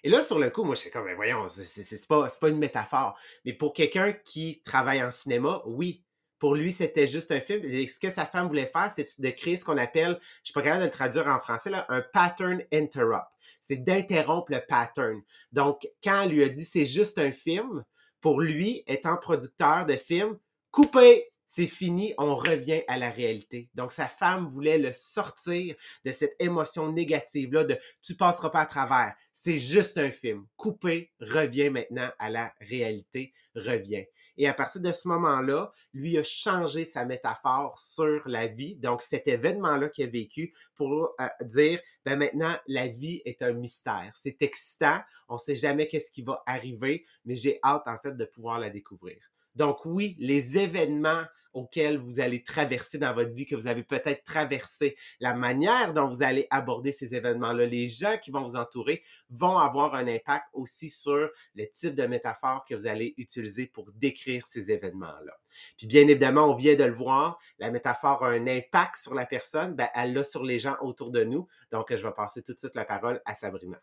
Et 0.04 0.10
là, 0.10 0.22
sur 0.22 0.38
le 0.38 0.50
coup, 0.50 0.66
moi, 0.66 0.76
je 0.76 0.82
suis 0.82 0.90
comme, 0.90 1.12
voyons, 1.14 1.48
c'est 1.48 2.08
pas, 2.08 2.28
pas 2.28 2.50
une 2.50 2.58
métaphore. 2.58 3.18
Mais 3.46 3.54
pour 3.54 3.74
quelqu'un 3.74 4.12
qui 4.12 4.62
travaille 4.66 5.02
en 5.02 5.12
cinéma, 5.12 5.62
oui, 5.66 6.04
pour 6.44 6.56
lui, 6.56 6.74
c'était 6.74 7.08
juste 7.08 7.32
un 7.32 7.40
film. 7.40 7.62
Ce 7.64 7.98
que 7.98 8.10
sa 8.10 8.26
femme 8.26 8.50
voulait 8.50 8.66
faire, 8.66 8.92
c'est 8.92 9.18
de 9.18 9.30
créer 9.30 9.56
ce 9.56 9.64
qu'on 9.64 9.78
appelle, 9.78 10.20
je 10.44 10.50
suis 10.50 10.54
pas 10.54 10.62
capable 10.62 10.82
de 10.82 10.88
le 10.88 10.92
traduire 10.92 11.26
en 11.28 11.40
français, 11.40 11.70
là, 11.70 11.86
un 11.88 12.02
pattern 12.02 12.62
interrupt. 12.74 13.24
C'est 13.62 13.78
d'interrompre 13.78 14.52
le 14.52 14.60
pattern. 14.60 15.22
Donc, 15.54 15.88
quand 16.04 16.24
elle 16.24 16.32
lui 16.32 16.44
a 16.44 16.50
dit 16.50 16.66
c'est 16.66 16.86
juste 16.86 17.18
un 17.18 17.32
film, 17.32 17.86
pour 18.20 18.42
lui, 18.42 18.84
étant 18.88 19.16
producteur 19.16 19.86
de 19.86 19.94
film, 19.94 20.38
couper, 20.70 21.32
c'est 21.56 21.68
fini, 21.68 22.16
on 22.18 22.36
revient 22.36 22.82
à 22.88 22.98
la 22.98 23.12
réalité. 23.12 23.70
Donc, 23.76 23.92
sa 23.92 24.08
femme 24.08 24.48
voulait 24.48 24.80
le 24.80 24.92
sortir 24.92 25.76
de 26.04 26.12
cette 26.12 26.36
émotion 26.40 26.92
négative-là 26.92 27.64
de 27.64 27.78
tu 28.02 28.16
passeras 28.16 28.50
pas 28.50 28.62
à 28.62 28.66
travers. 28.66 29.14
C'est 29.34 29.60
juste 29.60 30.00
un 30.00 30.10
film. 30.10 30.48
Coupé, 30.56 31.12
revient 31.20 31.70
maintenant 31.70 32.10
à 32.18 32.32
la 32.32 32.52
réalité, 32.60 33.34
revient. 33.54 34.06
Et 34.36 34.48
à 34.48 34.56
partir 34.56 34.82
de 34.82 34.92
ce 34.92 35.08
moment-là, 35.10 35.72
lui 35.94 36.18
a 36.18 36.24
changé 36.24 36.86
sa 36.86 37.06
métaphore 37.06 37.78
sur 37.78 38.28
la 38.28 38.48
vie. 38.48 38.76
Donc, 38.78 39.04
cet 39.04 39.28
événement-là 39.28 39.90
qu'il 39.90 40.06
a 40.06 40.10
vécu 40.10 40.56
pour 40.74 41.14
euh, 41.22 41.28
dire, 41.42 41.80
ben 42.04 42.18
maintenant, 42.18 42.58
la 42.66 42.88
vie 42.88 43.22
est 43.26 43.44
un 43.44 43.54
mystère. 43.54 44.12
C'est 44.16 44.42
excitant. 44.42 45.02
On 45.30 45.38
sait 45.38 45.56
jamais 45.56 45.86
qu'est-ce 45.86 46.10
qui 46.10 46.24
va 46.24 46.42
arriver, 46.48 47.06
mais 47.26 47.36
j'ai 47.36 47.60
hâte, 47.64 47.84
en 47.86 48.00
fait, 48.00 48.18
de 48.18 48.26
pouvoir 48.26 48.58
la 48.58 48.72
découvrir. 48.72 49.33
Donc 49.56 49.86
oui, 49.86 50.16
les 50.20 50.58
événements 50.58 51.24
auxquels 51.54 51.98
vous 51.98 52.20
allez 52.20 52.44
traverser 52.44 52.98
dans 52.98 53.14
votre 53.14 53.32
vie, 53.32 53.46
que 53.46 53.56
vous 53.56 53.68
avez 53.68 53.84
peut-être 53.84 54.24
traversé, 54.24 54.96
la 55.20 55.34
manière 55.34 55.94
dont 55.94 56.08
vous 56.08 56.24
allez 56.24 56.48
aborder 56.50 56.92
ces 56.92 57.16
événements-là, 57.16 57.66
les 57.66 57.90
gens 57.90 58.18
qui 58.18 58.32
vont 58.32 58.44
vous 58.44 58.56
entourer 58.56 59.04
vont 59.30 59.58
avoir 59.58 59.96
un 59.96 60.08
impact 60.08 60.46
aussi 60.54 60.90
sur 60.90 61.30
le 61.56 61.70
type 61.70 61.96
de 61.96 62.06
métaphore 62.06 62.66
que 62.68 62.76
vous 62.76 62.88
allez 62.88 63.14
utiliser 63.18 63.68
pour 63.68 63.92
décrire 63.94 64.46
ces 64.48 64.72
événements-là. 64.72 65.38
Puis 65.78 65.88
bien 65.88 66.08
évidemment, 66.08 66.52
on 66.52 66.56
vient 66.56 66.76
de 66.76 66.84
le 66.84 66.94
voir, 66.94 67.40
la 67.60 67.72
métaphore 67.72 68.24
a 68.24 68.30
un 68.30 68.48
impact 68.48 68.98
sur 68.98 69.14
la 69.14 69.26
personne, 69.26 69.76
ben, 69.76 69.88
elle 69.94 70.14
l'a 70.14 70.24
sur 70.24 70.44
les 70.44 70.60
gens 70.60 70.76
autour 70.82 71.12
de 71.12 71.24
nous. 71.24 71.48
Donc, 71.72 71.96
je 71.96 72.04
vais 72.04 72.14
passer 72.14 72.42
tout 72.42 72.54
de 72.54 72.60
suite 72.60 72.76
la 72.76 72.86
parole 72.86 73.22
à 73.26 73.36
Sabrina. 73.36 73.80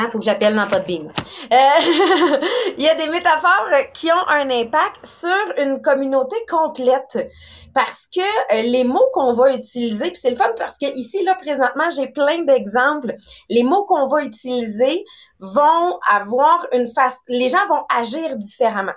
Hein, 0.00 0.08
faut 0.08 0.18
que 0.18 0.24
j'appelle 0.24 0.54
dans 0.54 0.66
Podbeam. 0.66 1.10
Euh, 1.52 1.56
il 2.78 2.82
y 2.82 2.88
a 2.88 2.94
des 2.94 3.08
métaphores 3.08 3.70
qui 3.92 4.10
ont 4.10 4.28
un 4.28 4.50
impact 4.50 5.04
sur 5.04 5.30
une 5.58 5.80
communauté 5.82 6.36
complète 6.48 7.28
parce 7.74 8.06
que 8.06 8.20
euh, 8.20 8.62
les 8.62 8.84
mots 8.84 9.08
qu'on 9.12 9.32
va 9.32 9.54
utiliser, 9.54 10.10
puis 10.10 10.16
c'est 10.16 10.30
le 10.30 10.36
fun 10.36 10.52
parce 10.56 10.78
que 10.78 10.86
ici, 10.96 11.22
là, 11.24 11.34
présentement, 11.34 11.90
j'ai 11.90 12.08
plein 12.08 12.42
d'exemples. 12.42 13.14
Les 13.48 13.62
mots 13.62 13.84
qu'on 13.84 14.06
va 14.06 14.22
utiliser 14.22 15.04
vont 15.38 15.98
avoir 16.10 16.66
une 16.72 16.88
face, 16.88 17.20
les 17.28 17.48
gens 17.48 17.66
vont 17.68 17.84
agir 17.94 18.36
différemment. 18.36 18.94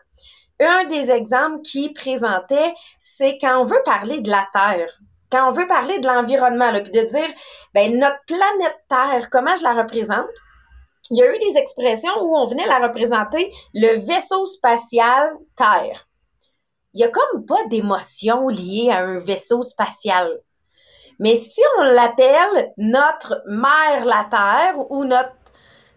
Un 0.60 0.86
des 0.86 1.12
exemples 1.12 1.62
qui 1.62 1.90
présentait, 1.90 2.74
c'est 3.00 3.38
quand 3.40 3.60
on 3.60 3.66
veut 3.66 3.82
parler 3.86 4.22
de 4.22 4.30
la 4.30 4.48
Terre 4.54 4.90
quand 5.34 5.50
on 5.50 5.52
veut 5.52 5.66
parler 5.66 5.98
de 5.98 6.08
l'environnement, 6.08 6.72
puis 6.74 6.92
de 6.92 7.08
dire, 7.08 7.28
ben 7.74 7.98
notre 7.98 8.20
planète 8.28 8.78
Terre, 8.88 9.30
comment 9.32 9.56
je 9.56 9.64
la 9.64 9.74
représente? 9.74 10.30
Il 11.10 11.18
y 11.18 11.24
a 11.24 11.36
eu 11.36 11.40
des 11.40 11.58
expressions 11.58 12.22
où 12.22 12.38
on 12.38 12.46
venait 12.46 12.66
la 12.66 12.80
représenter 12.80 13.52
le 13.74 14.00
vaisseau 14.00 14.46
spatial 14.46 15.38
Terre. 15.56 16.08
Il 16.94 17.00
n'y 17.00 17.04
a 17.04 17.10
comme 17.10 17.46
pas 17.46 17.64
d'émotion 17.70 18.48
liée 18.48 18.90
à 18.92 19.00
un 19.00 19.18
vaisseau 19.18 19.62
spatial. 19.64 20.40
Mais 21.20 21.36
si 21.36 21.62
on 21.78 21.84
l'appelle 21.84 22.74
notre 22.78 23.42
mère 23.48 24.06
la 24.06 24.28
Terre 24.30 24.76
ou 24.92 25.04
notre 25.04 25.36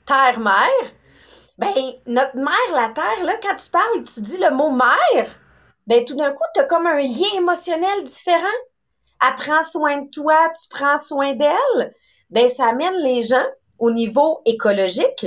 Terre-mère, 0.06 0.92
ben 1.58 1.74
notre 2.06 2.36
mère 2.36 2.74
la 2.74 2.88
Terre, 2.90 3.24
là, 3.24 3.36
quand 3.42 3.56
tu 3.56 3.70
parles, 3.70 4.02
tu 4.02 4.20
dis 4.20 4.38
le 4.38 4.50
mot 4.50 4.70
mère, 4.70 5.30
ben 5.86 6.04
tout 6.04 6.16
d'un 6.16 6.32
coup, 6.32 6.44
tu 6.54 6.60
as 6.60 6.64
comme 6.64 6.86
un 6.86 7.00
lien 7.00 7.28
émotionnel 7.36 8.02
différent. 8.02 8.46
Elle 9.26 9.34
prend 9.34 9.62
soin 9.62 10.02
de 10.02 10.10
toi, 10.10 10.50
tu 10.50 10.68
prends 10.68 10.98
soin 10.98 11.34
d'elle. 11.34 11.94
Ben 12.30 12.48
ça 12.48 12.68
amène 12.68 12.96
les 13.02 13.22
gens 13.22 13.46
au 13.78 13.90
niveau 13.90 14.40
écologique 14.44 15.26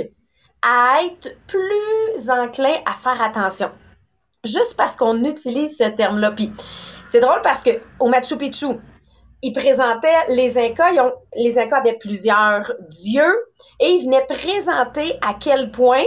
à 0.62 0.98
être 1.04 1.36
plus 1.46 2.30
enclin 2.30 2.76
à 2.86 2.94
faire 2.94 3.20
attention. 3.22 3.70
Juste 4.44 4.76
parce 4.76 4.96
qu'on 4.96 5.24
utilise 5.24 5.76
ce 5.76 5.84
terme-là. 5.84 6.32
Puis 6.32 6.50
c'est 7.06 7.20
drôle 7.20 7.40
parce 7.42 7.62
que 7.62 7.70
au 7.98 8.08
Machu 8.08 8.36
Picchu, 8.36 8.76
ils 9.42 9.52
présentaient 9.52 10.26
les 10.28 10.58
Incas, 10.58 11.12
les 11.34 11.58
Incas 11.58 11.78
avaient 11.78 11.98
plusieurs 11.98 12.72
dieux 12.88 13.34
et 13.80 13.88
ils 13.88 14.04
venaient 14.04 14.26
présenter 14.26 15.14
à 15.22 15.34
quel 15.38 15.70
point 15.70 16.04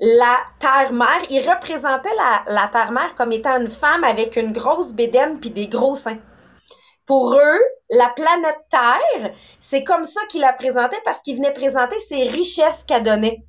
la 0.00 0.38
terre-mère, 0.58 1.20
ils 1.28 1.46
représentaient 1.46 2.14
la, 2.16 2.42
la 2.52 2.68
terre-mère 2.68 3.14
comme 3.16 3.32
étant 3.32 3.60
une 3.60 3.68
femme 3.68 4.02
avec 4.02 4.36
une 4.36 4.52
grosse 4.52 4.94
bédaine 4.94 5.38
puis 5.40 5.50
des 5.50 5.68
gros 5.68 5.94
seins. 5.94 6.18
Pour 7.10 7.34
eux, 7.34 7.60
la 7.90 8.08
planète 8.10 8.60
Terre, 8.70 9.32
c'est 9.58 9.82
comme 9.82 10.04
ça 10.04 10.20
qu'il 10.28 10.42
la 10.42 10.52
présentait 10.52 11.00
parce 11.04 11.20
qu'il 11.22 11.34
venait 11.34 11.52
présenter 11.52 11.98
ses 11.98 12.28
richesses 12.28 12.84
qu'elle 12.84 13.02
donnait. 13.02 13.42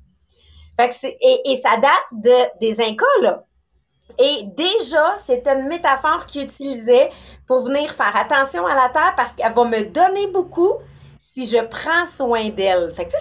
et, 0.80 1.60
ça 1.62 1.76
date 1.76 1.92
de, 2.10 2.58
des 2.58 2.80
Incas, 2.80 3.06
là. 3.20 3.44
Et 4.18 4.46
déjà, 4.56 5.14
c'est 5.18 5.46
une 5.46 5.68
métaphore 5.68 6.26
qu'il 6.26 6.42
utilisait 6.42 7.10
pour 7.46 7.60
venir 7.60 7.92
faire 7.92 8.16
attention 8.16 8.66
à 8.66 8.74
la 8.74 8.88
Terre 8.88 9.14
parce 9.16 9.36
qu'elle 9.36 9.52
va 9.52 9.64
me 9.64 9.84
donner 9.84 10.26
beaucoup 10.26 10.72
si 11.20 11.46
je 11.46 11.64
prends 11.64 12.04
soin 12.06 12.48
d'elle. 12.48 12.92
Fait 12.96 13.04
que, 13.04 13.12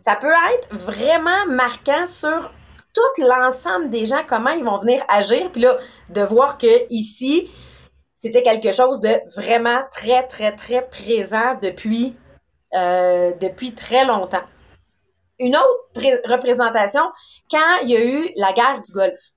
ça 0.00 0.16
peut 0.16 0.34
être 0.52 0.68
vraiment 0.74 1.46
marquant 1.46 2.06
sur 2.06 2.50
tout 2.92 3.22
l'ensemble 3.22 3.90
des 3.90 4.04
gens, 4.04 4.22
comment 4.26 4.50
ils 4.50 4.64
vont 4.64 4.80
venir 4.80 5.04
agir. 5.08 5.52
Puis 5.52 5.60
là, 5.60 5.76
de 6.08 6.22
voir 6.22 6.58
que 6.58 6.90
ici, 6.90 7.48
c'était 8.16 8.42
quelque 8.42 8.72
chose 8.72 9.00
de 9.00 9.20
vraiment 9.36 9.82
très, 9.92 10.26
très, 10.26 10.56
très 10.56 10.88
présent 10.88 11.54
depuis, 11.60 12.16
euh, 12.74 13.32
depuis 13.34 13.74
très 13.74 14.06
longtemps. 14.06 14.42
Une 15.38 15.54
autre 15.54 16.32
représentation, 16.32 17.02
quand 17.50 17.80
il 17.82 17.90
y 17.90 17.96
a 17.96 18.02
eu 18.02 18.30
la 18.36 18.54
guerre 18.54 18.80
du 18.80 18.90
Golfe. 18.90 19.32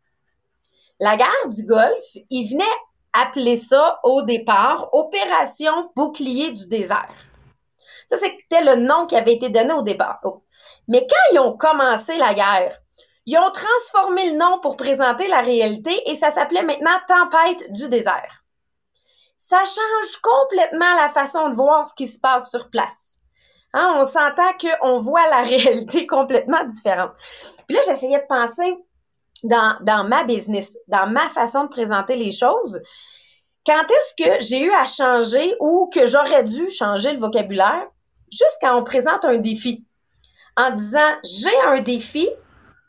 La 1.01 1.17
guerre 1.17 1.49
du 1.49 1.65
Golfe, 1.65 2.17
il 2.29 2.49
venait 2.49 2.63
appeler 3.11 3.57
ça 3.57 3.99
au 4.03 4.21
départ 4.21 4.87
Opération 4.93 5.91
Bouclier 5.97 6.51
du 6.51 6.67
désert. 6.67 7.13
Ça, 8.07 8.15
c'était 8.15 8.63
le 8.63 8.75
nom 8.75 9.07
qui 9.07 9.17
avait 9.17 9.33
été 9.33 9.49
donné 9.49 9.73
au 9.73 9.81
départ. 9.81 10.19
Oh. 10.23 10.43
Mais 10.87 11.05
quand 11.05 11.33
ils 11.33 11.39
ont 11.39 11.57
commencé 11.57 12.17
la 12.17 12.33
guerre, 12.33 12.79
ils 13.25 13.37
ont 13.37 13.51
transformé 13.51 14.31
le 14.31 14.37
nom 14.37 14.59
pour 14.61 14.77
présenter 14.77 15.27
la 15.27 15.41
réalité 15.41 16.09
et 16.09 16.15
ça 16.15 16.31
s'appelait 16.31 16.63
maintenant 16.63 16.97
Tempête 17.07 17.73
du 17.73 17.89
désert 17.89 18.38
ça 19.39 19.63
change 19.63 20.17
complètement 20.21 20.93
la 20.95 21.07
façon 21.07 21.49
de 21.49 21.55
voir 21.55 21.85
ce 21.85 21.93
qui 21.95 22.07
se 22.07 22.19
passe 22.19 22.51
sur 22.51 22.69
place. 22.69 23.19
Hein, 23.73 23.95
on 23.97 24.03
s'entend 24.03 24.51
qu'on 24.59 24.99
voit 24.99 25.27
la 25.29 25.41
réalité 25.43 26.05
complètement 26.05 26.63
différente. 26.65 27.11
Puis 27.65 27.75
là, 27.75 27.81
j'essayais 27.87 28.19
de 28.19 28.27
penser 28.27 28.77
dans, 29.43 30.03
ma 30.07 30.25
business, 30.25 30.77
dans 30.87 31.07
ma 31.07 31.29
façon 31.29 31.63
de 31.63 31.69
présenter 31.69 32.17
les 32.17 32.31
choses. 32.31 32.81
Quand 33.65 33.85
est-ce 33.89 34.23
que 34.23 34.43
j'ai 34.43 34.61
eu 34.61 34.73
à 34.73 34.83
changer 34.83 35.55
ou 35.61 35.89
que 35.93 36.05
j'aurais 36.05 36.43
dû 36.43 36.69
changer 36.69 37.13
le 37.13 37.19
vocabulaire? 37.19 37.87
Juste 38.29 38.57
quand 38.61 38.77
on 38.77 38.83
présente 38.83 39.23
un 39.23 39.37
défi? 39.37 39.87
En 40.57 40.71
disant 40.71 41.15
j'ai 41.23 41.61
un 41.65 41.79
défi 41.79 42.27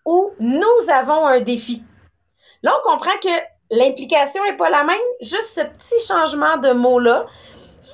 ou 0.04 0.32
nous 0.40 0.90
avons 0.90 1.26
un 1.26 1.40
défi. 1.40 1.84
Là, 2.64 2.74
on 2.76 2.90
comprend 2.90 3.16
que 3.22 3.59
L'implication 3.70 4.42
n'est 4.44 4.56
pas 4.56 4.70
la 4.70 4.84
même. 4.84 4.96
Juste 5.20 5.54
ce 5.54 5.60
petit 5.60 6.06
changement 6.06 6.56
de 6.58 6.72
mot-là 6.72 7.26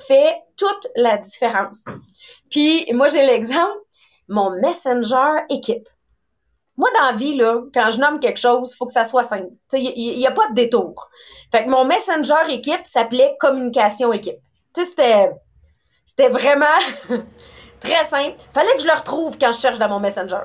fait 0.07 0.41
toute 0.55 0.87
la 0.95 1.17
différence. 1.17 1.85
Puis, 2.49 2.87
moi, 2.93 3.09
j'ai 3.09 3.25
l'exemple, 3.25 3.77
mon 4.27 4.51
messenger 4.61 5.43
équipe. 5.49 5.87
Moi, 6.77 6.89
dans 6.93 7.05
la 7.05 7.13
vie, 7.13 7.35
là, 7.35 7.61
quand 7.73 7.89
je 7.91 7.99
nomme 7.99 8.19
quelque 8.19 8.39
chose, 8.39 8.71
il 8.73 8.77
faut 8.77 8.85
que 8.85 8.93
ça 8.93 9.03
soit 9.03 9.23
simple. 9.23 9.49
Il 9.73 10.17
n'y 10.17 10.27
a, 10.27 10.31
pas 10.31 10.47
de 10.49 10.53
détour. 10.53 11.09
Fait 11.51 11.65
que 11.65 11.69
mon 11.69 11.85
messenger 11.85 12.49
équipe 12.49 12.85
s'appelait 12.85 13.35
communication 13.39 14.13
équipe. 14.13 14.37
C'était, 14.73 15.31
vraiment 16.29 16.65
très 17.79 18.05
simple. 18.05 18.35
Fallait 18.53 18.73
que 18.75 18.81
je 18.81 18.87
le 18.87 18.93
retrouve 18.93 19.37
quand 19.39 19.51
je 19.51 19.59
cherche 19.59 19.79
dans 19.79 19.89
mon 19.89 19.99
messenger. 19.99 20.41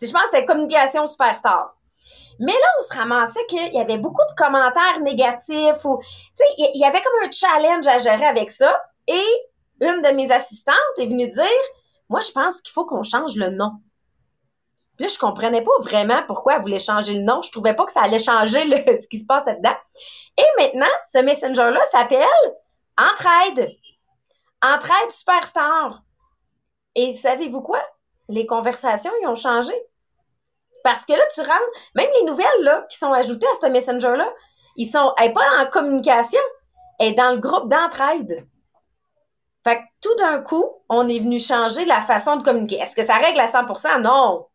Je 0.00 0.10
pense 0.10 0.22
que 0.22 0.28
c'était 0.32 0.46
communication 0.46 1.06
superstar. 1.06 1.76
Mais 2.40 2.52
là, 2.52 2.66
on 2.78 2.82
se 2.82 2.98
ramassait 2.98 3.46
qu'il 3.46 3.74
y 3.74 3.80
avait 3.80 3.98
beaucoup 3.98 4.22
de 4.28 4.34
commentaires 4.36 5.00
négatifs 5.00 5.84
ou, 5.84 5.98
tu 5.98 6.06
sais, 6.34 6.44
il 6.58 6.80
y 6.80 6.84
avait 6.84 7.02
comme 7.02 7.28
un 7.28 7.30
challenge 7.30 7.86
à 7.86 7.98
gérer 7.98 8.26
avec 8.26 8.50
ça. 8.50 8.80
Et 9.06 9.24
une 9.80 10.00
de 10.00 10.14
mes 10.14 10.30
assistantes 10.30 10.76
est 10.98 11.06
venue 11.06 11.28
dire, 11.28 11.44
moi, 12.08 12.20
je 12.20 12.30
pense 12.32 12.60
qu'il 12.60 12.72
faut 12.72 12.86
qu'on 12.86 13.02
change 13.02 13.36
le 13.36 13.50
nom. 13.50 13.72
Puis 14.96 15.06
là, 15.06 15.12
je 15.12 15.18
comprenais 15.18 15.62
pas 15.62 15.72
vraiment 15.80 16.22
pourquoi 16.26 16.56
elle 16.56 16.62
voulait 16.62 16.78
changer 16.78 17.14
le 17.14 17.22
nom. 17.22 17.42
Je 17.42 17.50
trouvais 17.50 17.74
pas 17.74 17.84
que 17.84 17.92
ça 17.92 18.02
allait 18.02 18.18
changer 18.18 18.60
ce 19.00 19.08
qui 19.08 19.18
se 19.18 19.26
passe 19.26 19.46
là-dedans. 19.46 19.74
Et 20.36 20.44
maintenant, 20.58 20.92
ce 21.02 21.18
messenger-là 21.18 21.80
s'appelle 21.90 22.26
Entraide. 22.96 23.70
Entraide 24.62 25.10
Superstar. 25.10 26.02
Et 26.94 27.12
savez-vous 27.12 27.62
quoi? 27.62 27.82
Les 28.28 28.46
conversations, 28.46 29.12
ils 29.22 29.26
ont 29.26 29.34
changé. 29.34 29.74
Parce 30.84 31.06
que 31.06 31.14
là, 31.14 31.24
tu 31.34 31.40
rentres, 31.40 31.70
même 31.94 32.08
les 32.20 32.26
nouvelles 32.26 32.62
là, 32.62 32.84
qui 32.90 32.98
sont 32.98 33.12
ajoutées 33.12 33.46
à 33.46 33.66
ce 33.66 33.72
Messenger-là, 33.72 34.30
ils 34.76 34.86
sont, 34.86 35.12
pas 35.16 35.62
en 35.62 35.66
communication, 35.70 36.40
elle 37.00 37.12
est 37.12 37.14
dans 37.14 37.32
le 37.32 37.38
groupe 37.38 37.70
d'entraide. 37.70 38.46
Fait 39.64 39.78
que 39.78 39.82
tout 40.02 40.14
d'un 40.16 40.42
coup, 40.42 40.66
on 40.90 41.08
est 41.08 41.18
venu 41.20 41.38
changer 41.38 41.86
la 41.86 42.02
façon 42.02 42.36
de 42.36 42.42
communiquer. 42.42 42.76
Est-ce 42.76 42.94
que 42.94 43.02
ça 43.02 43.14
règle 43.14 43.40
à 43.40 43.46
100%? 43.46 44.02
Non. 44.02 44.46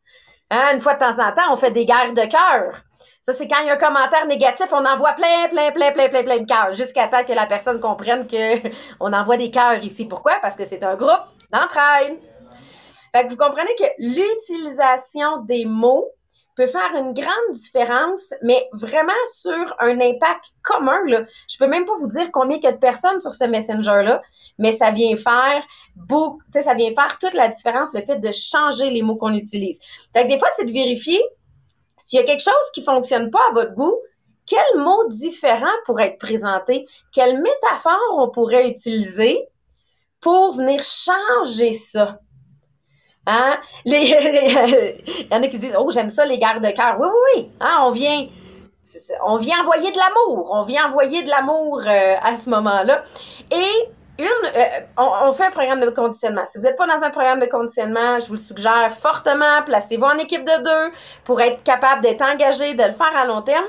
Hein, 0.52 0.74
une 0.74 0.82
fois 0.82 0.94
de 0.94 1.00
temps 1.00 1.20
en 1.20 1.34
temps, 1.34 1.52
on 1.52 1.58
fait 1.58 1.72
des 1.72 1.86
guerres 1.86 2.14
de 2.14 2.26
cœur. 2.26 2.76
Ça, 3.22 3.34
c'est 3.34 3.48
quand 3.48 3.62
il 3.62 3.68
y 3.68 3.70
a 3.72 3.74
un 3.74 3.78
commentaire 3.78 4.28
négatif, 4.28 4.68
on 4.72 4.86
envoie 4.86 5.14
plein, 5.14 5.48
plein, 5.50 5.72
plein, 5.72 5.92
plein, 5.92 6.10
plein, 6.10 6.24
plein 6.24 6.38
de 6.38 6.46
cœurs, 6.46 6.74
jusqu'à 6.74 7.08
temps 7.08 7.24
que 7.24 7.34
la 7.34 7.48
personne 7.48 7.80
comprenne 7.80 8.28
qu'on 8.28 9.14
envoie 9.14 9.38
des 9.38 9.50
cœurs 9.50 9.84
ici. 9.84 10.06
Pourquoi? 10.06 10.34
Parce 10.44 10.56
que 10.56 10.64
c'est 10.64 10.84
un 10.84 10.96
groupe 10.96 11.24
d'entraide. 11.52 12.20
Fait 13.16 13.26
que 13.26 13.30
vous 13.30 13.38
comprenez 13.38 13.74
que 13.76 13.86
l'utilisation 13.98 15.38
des 15.44 15.66
mots 15.66 16.08
peut 16.60 16.68
faire 16.68 16.94
une 16.94 17.14
grande 17.14 17.54
différence, 17.54 18.34
mais 18.42 18.68
vraiment 18.74 19.14
sur 19.34 19.76
un 19.80 19.98
impact 20.02 20.56
commun. 20.62 21.00
Là. 21.06 21.24
Je 21.50 21.58
peux 21.58 21.68
même 21.68 21.86
pas 21.86 21.96
vous 21.96 22.08
dire 22.08 22.30
combien 22.34 22.58
il 22.58 22.64
y 22.64 22.68
a 22.68 22.74
de 22.74 22.78
personnes 22.78 23.22
sur 23.22 23.32
ce 23.34 23.46
Messenger-là, 23.46 24.22
mais 24.58 24.74
ça 24.74 24.92
vient 24.92 25.16
faire 25.16 25.64
beaucoup, 25.96 26.42
ça 26.50 26.74
vient 26.74 26.90
faire 26.94 27.18
toute 27.18 27.34
la 27.34 27.48
différence, 27.48 27.94
le 27.94 28.02
fait 28.02 28.18
de 28.18 28.30
changer 28.34 28.90
les 28.90 29.04
mots 29.04 29.16
qu'on 29.16 29.34
utilise. 29.34 29.80
Fait 30.12 30.26
des 30.26 30.38
fois, 30.38 30.50
c'est 30.54 30.66
de 30.66 30.74
vérifier 30.74 31.22
s'il 31.98 32.20
y 32.20 32.24
a 32.24 32.26
quelque 32.26 32.44
chose 32.44 32.72
qui 32.74 32.84
fonctionne 32.84 33.32
pas 33.32 33.40
à 33.52 33.54
votre 33.54 33.74
goût, 33.74 33.96
quel 34.46 34.82
mot 34.82 35.08
différent 35.08 35.72
pourrait 35.86 36.08
être 36.08 36.20
présenté? 36.20 36.88
Quelle 37.14 37.42
métaphore 37.42 38.18
on 38.18 38.30
pourrait 38.30 38.70
utiliser 38.70 39.48
pour 40.20 40.56
venir 40.58 40.82
changer 40.84 41.72
ça? 41.72 42.20
Hein? 43.30 43.60
Il 43.86 43.94
y 45.32 45.36
en 45.36 45.44
a 45.44 45.48
qui 45.48 45.60
disent 45.60 45.76
Oh, 45.78 45.90
j'aime 45.92 46.10
ça, 46.10 46.26
les 46.26 46.40
gardes 46.40 46.64
de. 46.64 46.68
Oui, 46.68 46.74
oui, 47.00 47.20
oui. 47.36 47.50
Hein, 47.60 47.82
on 47.84 47.92
vient. 47.92 48.28
On 49.24 49.36
envoyer 49.36 49.92
de 49.92 49.98
l'amour. 49.98 50.50
On 50.52 50.64
vient 50.64 50.88
envoyer 50.88 51.22
de 51.22 51.30
l'amour 51.30 51.82
euh, 51.86 52.16
à 52.24 52.34
ce 52.34 52.50
moment-là. 52.50 53.04
Et 53.52 53.90
euh, 54.20 54.80
on, 54.98 55.32
fait 55.32 55.46
un 55.46 55.52
programme 55.52 55.82
de 55.82 55.90
conditionnement. 55.92 56.46
Si 56.46 56.58
vous 56.58 56.64
n'êtes 56.64 56.78
pas 56.78 56.88
dans 56.88 57.04
un 57.04 57.10
programme 57.12 57.40
de 57.40 57.46
conditionnement, 57.46 58.18
je 58.20 58.28
vous 58.28 58.34
le 58.34 58.40
suggère 58.40 58.92
fortement. 58.92 59.62
Placez-vous 59.66 60.06
en 60.06 60.18
équipe 60.18 60.44
de 60.44 60.64
deux 60.64 60.94
pour 61.24 61.40
être 61.40 61.62
capable 61.64 62.02
d'être 62.02 62.24
engagé, 62.24 62.74
de 62.74 62.84
le 62.84 62.94
faire 62.94 63.16
à 63.16 63.26
long 63.26 63.44
terme. 63.44 63.66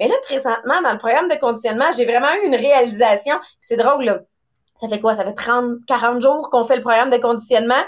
Mais 0.00 0.08
là, 0.08 0.14
présentement, 0.22 0.80
dans 0.82 0.92
le 0.92 0.98
programme 0.98 1.28
de 1.28 1.36
conditionnement, 1.36 1.90
j'ai 1.94 2.06
vraiment 2.06 2.32
eu 2.42 2.46
une 2.46 2.56
réalisation. 2.56 3.36
C'est 3.60 3.76
drôle, 3.76 4.04
là. 4.04 4.20
Ça 4.74 4.88
fait 4.88 5.00
quoi? 5.00 5.14
Ça 5.14 5.24
fait 5.24 5.34
30, 5.34 5.84
40 5.86 6.22
jours 6.22 6.48
qu'on 6.50 6.64
fait 6.64 6.76
le 6.76 6.82
programme 6.82 7.10
de 7.10 7.18
conditionnement. 7.18 7.82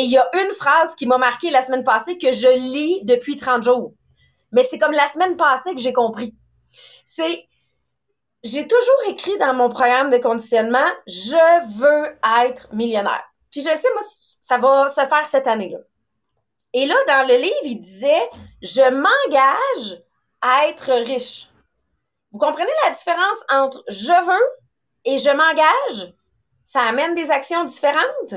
Et 0.00 0.04
il 0.04 0.10
y 0.12 0.16
a 0.16 0.30
une 0.32 0.54
phrase 0.54 0.94
qui 0.94 1.06
m'a 1.06 1.18
marqué 1.18 1.50
la 1.50 1.60
semaine 1.60 1.84
passée 1.84 2.16
que 2.16 2.32
je 2.32 2.48
lis 2.48 3.04
depuis 3.04 3.36
30 3.36 3.62
jours. 3.62 3.92
Mais 4.50 4.62
c'est 4.62 4.78
comme 4.78 4.92
la 4.92 5.06
semaine 5.08 5.36
passée 5.36 5.74
que 5.74 5.80
j'ai 5.82 5.92
compris. 5.92 6.34
C'est, 7.04 7.46
j'ai 8.42 8.66
toujours 8.66 9.02
écrit 9.08 9.36
dans 9.36 9.52
mon 9.52 9.68
programme 9.68 10.08
de 10.08 10.16
conditionnement, 10.16 10.88
je 11.06 11.76
veux 11.78 12.18
être 12.46 12.72
millionnaire. 12.72 13.22
Puis 13.50 13.60
je 13.60 13.68
sais, 13.68 13.92
moi, 13.92 14.02
ça 14.40 14.56
va 14.56 14.88
se 14.88 15.02
faire 15.02 15.26
cette 15.26 15.46
année-là. 15.46 15.80
Et 16.72 16.86
là, 16.86 16.94
dans 17.06 17.28
le 17.28 17.34
livre, 17.34 17.64
il 17.64 17.82
disait, 17.82 18.30
je 18.62 18.80
m'engage 18.80 20.02
à 20.40 20.68
être 20.68 20.92
riche. 21.04 21.50
Vous 22.32 22.38
comprenez 22.38 22.70
la 22.86 22.92
différence 22.92 23.36
entre 23.50 23.84
je 23.88 24.26
veux 24.26 24.46
et 25.04 25.18
je 25.18 25.28
m'engage? 25.28 26.14
Ça 26.64 26.80
amène 26.84 27.14
des 27.14 27.30
actions 27.30 27.64
différentes? 27.64 28.36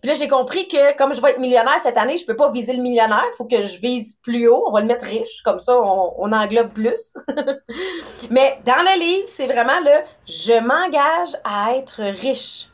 Puis 0.00 0.08
là, 0.08 0.14
j'ai 0.14 0.28
compris 0.28 0.68
que 0.68 0.96
comme 0.96 1.12
je 1.12 1.20
vais 1.20 1.30
être 1.30 1.38
millionnaire 1.38 1.78
cette 1.82 1.96
année, 1.96 2.16
je 2.16 2.26
peux 2.26 2.36
pas 2.36 2.50
viser 2.50 2.74
le 2.74 2.82
millionnaire. 2.82 3.24
Il 3.32 3.36
faut 3.36 3.46
que 3.46 3.62
je 3.62 3.80
vise 3.80 4.18
plus 4.22 4.48
haut. 4.48 4.64
On 4.66 4.72
va 4.72 4.80
le 4.80 4.86
mettre 4.86 5.04
riche. 5.04 5.42
Comme 5.42 5.58
ça, 5.58 5.78
on, 5.80 6.32
englobe 6.32 6.72
plus. 6.72 7.16
Mais 8.30 8.60
dans 8.64 8.82
le 8.82 9.00
livre, 9.00 9.28
c'est 9.28 9.46
vraiment 9.46 9.80
le 9.80 10.04
je 10.26 10.60
m'engage 10.60 11.36
à 11.44 11.76
être 11.76 12.02
riche. 12.02 12.68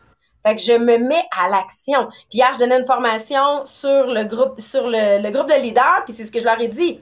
Fait 0.44 0.56
que 0.56 0.62
je 0.62 0.72
me 0.72 0.98
mets 0.98 1.24
à 1.38 1.48
l'action. 1.48 2.08
Puis 2.28 2.38
hier, 2.38 2.50
je 2.54 2.58
donnais 2.58 2.78
une 2.78 2.86
formation 2.86 3.64
sur 3.64 4.06
le 4.06 4.24
groupe, 4.24 4.58
sur 4.58 4.88
le, 4.88 5.22
le 5.22 5.30
groupe 5.30 5.48
de 5.48 5.60
leaders, 5.60 6.02
puis 6.04 6.14
c'est 6.14 6.24
ce 6.24 6.32
que 6.32 6.40
je 6.40 6.44
leur 6.44 6.60
ai 6.60 6.66
dit. 6.66 6.98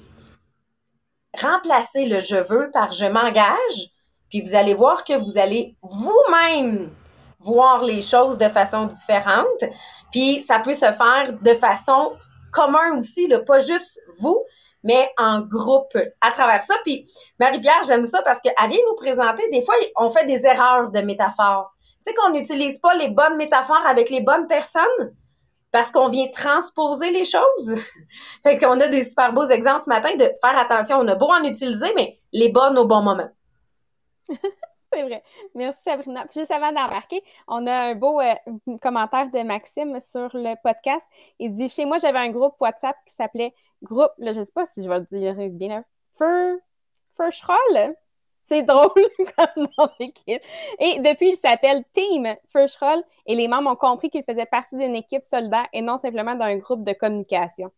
Remplacez 1.40 2.04
le 2.04 2.20
je 2.20 2.36
veux 2.36 2.70
par 2.70 2.92
je 2.92 3.06
m'engage, 3.06 3.92
puis 4.28 4.42
vous 4.42 4.54
allez 4.54 4.74
voir 4.74 5.04
que 5.04 5.14
vous 5.14 5.38
allez 5.38 5.74
vous-même 5.80 6.90
voir 7.40 7.82
les 7.82 8.02
choses 8.02 8.38
de 8.38 8.48
façon 8.48 8.86
différente. 8.86 9.64
Puis 10.12 10.42
ça 10.42 10.58
peut 10.58 10.74
se 10.74 10.92
faire 10.92 11.34
de 11.40 11.54
façon 11.54 12.12
commune 12.52 12.98
aussi, 12.98 13.26
là, 13.26 13.40
pas 13.40 13.58
juste 13.58 14.00
vous, 14.20 14.44
mais 14.82 15.10
en 15.18 15.40
groupe 15.40 15.96
à 16.20 16.30
travers 16.30 16.62
ça. 16.62 16.74
Puis 16.84 17.06
Marie-Pierre, 17.38 17.82
j'aime 17.86 18.04
ça 18.04 18.22
parce 18.22 18.40
qu'elle 18.40 18.54
vient 18.58 18.80
nous 18.88 18.96
présenter, 18.96 19.48
des 19.50 19.62
fois, 19.62 19.74
on 19.96 20.10
fait 20.10 20.26
des 20.26 20.46
erreurs 20.46 20.90
de 20.90 21.00
métaphores. 21.00 21.72
Tu 22.02 22.10
sais 22.10 22.14
qu'on 22.14 22.30
n'utilise 22.30 22.78
pas 22.78 22.94
les 22.94 23.10
bonnes 23.10 23.36
métaphores 23.36 23.86
avec 23.86 24.10
les 24.10 24.22
bonnes 24.22 24.46
personnes 24.46 25.14
parce 25.70 25.92
qu'on 25.92 26.08
vient 26.08 26.28
transposer 26.28 27.10
les 27.10 27.24
choses. 27.24 27.76
fait 28.42 28.56
qu'on 28.56 28.80
a 28.80 28.88
des 28.88 29.04
super 29.04 29.32
beaux 29.32 29.48
exemples 29.48 29.82
ce 29.82 29.88
matin 29.88 30.14
de 30.16 30.24
faire 30.42 30.58
attention. 30.58 30.98
On 30.98 31.08
a 31.08 31.14
beau 31.14 31.28
en 31.30 31.44
utiliser, 31.44 31.92
mais 31.94 32.18
les 32.32 32.48
bonnes 32.48 32.78
au 32.78 32.86
bon 32.86 33.02
moment. 33.02 33.28
C'est 34.92 35.02
vrai. 35.02 35.22
Merci 35.54 35.82
Sabrina. 35.82 36.26
juste 36.34 36.50
avant 36.50 36.72
d'embarquer, 36.72 37.22
on 37.46 37.66
a 37.66 37.90
un 37.90 37.94
beau 37.94 38.20
euh, 38.20 38.34
commentaire 38.80 39.30
de 39.30 39.42
Maxime 39.42 40.00
sur 40.00 40.30
le 40.34 40.54
podcast. 40.62 41.02
Il 41.38 41.52
dit 41.54 41.68
Chez 41.68 41.84
moi, 41.84 41.98
j'avais 41.98 42.18
un 42.18 42.30
groupe 42.30 42.54
WhatsApp 42.60 42.96
qui 43.06 43.14
s'appelait 43.14 43.54
Groupe, 43.82 44.12
là, 44.18 44.32
je 44.32 44.44
sais 44.44 44.52
pas 44.52 44.66
si 44.66 44.82
je 44.82 44.88
vais 44.88 44.98
le 44.98 45.06
dire 45.10 45.50
bien, 45.50 45.84
Fur, 46.18 46.56
Furschroll. 47.16 47.94
C'est 48.42 48.62
drôle 48.62 48.90
comme 49.36 49.68
nom 49.78 49.88
d'équipe. 50.00 50.42
Et 50.80 50.98
depuis, 50.98 51.30
il 51.30 51.36
s'appelle 51.36 51.84
Team 51.92 52.34
Furschroll 52.48 53.02
et 53.26 53.36
les 53.36 53.46
membres 53.46 53.70
ont 53.70 53.76
compris 53.76 54.10
qu'il 54.10 54.24
faisait 54.24 54.46
partie 54.46 54.76
d'une 54.76 54.96
équipe 54.96 55.22
solidaire 55.22 55.66
et 55.72 55.82
non 55.82 55.98
simplement 55.98 56.34
d'un 56.34 56.56
groupe 56.56 56.82
de 56.84 56.92
communication. 56.92 57.70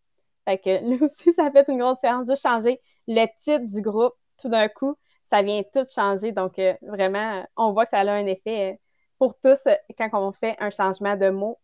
Fait 0.46 0.58
que 0.58 0.80
nous 0.84 1.02
aussi, 1.02 1.32
ça 1.34 1.50
fait 1.50 1.66
une 1.68 1.78
grosse 1.78 2.00
séance, 2.00 2.26
juste 2.26 2.42
changer 2.42 2.80
le 3.06 3.26
titre 3.38 3.66
du 3.66 3.82
groupe 3.82 4.14
tout 4.40 4.48
d'un 4.48 4.68
coup 4.68 4.96
ça 5.32 5.42
vient 5.42 5.62
tout 5.72 5.86
changer. 5.94 6.30
Donc, 6.32 6.58
euh, 6.58 6.74
vraiment, 6.82 7.44
on 7.56 7.72
voit 7.72 7.84
que 7.84 7.90
ça 7.90 8.00
a 8.00 8.12
un 8.12 8.26
effet 8.26 8.72
euh, 8.72 8.76
pour 9.18 9.38
tous 9.40 9.66
euh, 9.66 9.74
quand 9.96 10.10
on 10.12 10.30
fait 10.30 10.56
un 10.60 10.68
changement 10.68 11.16
de 11.16 11.30
mot, 11.30 11.58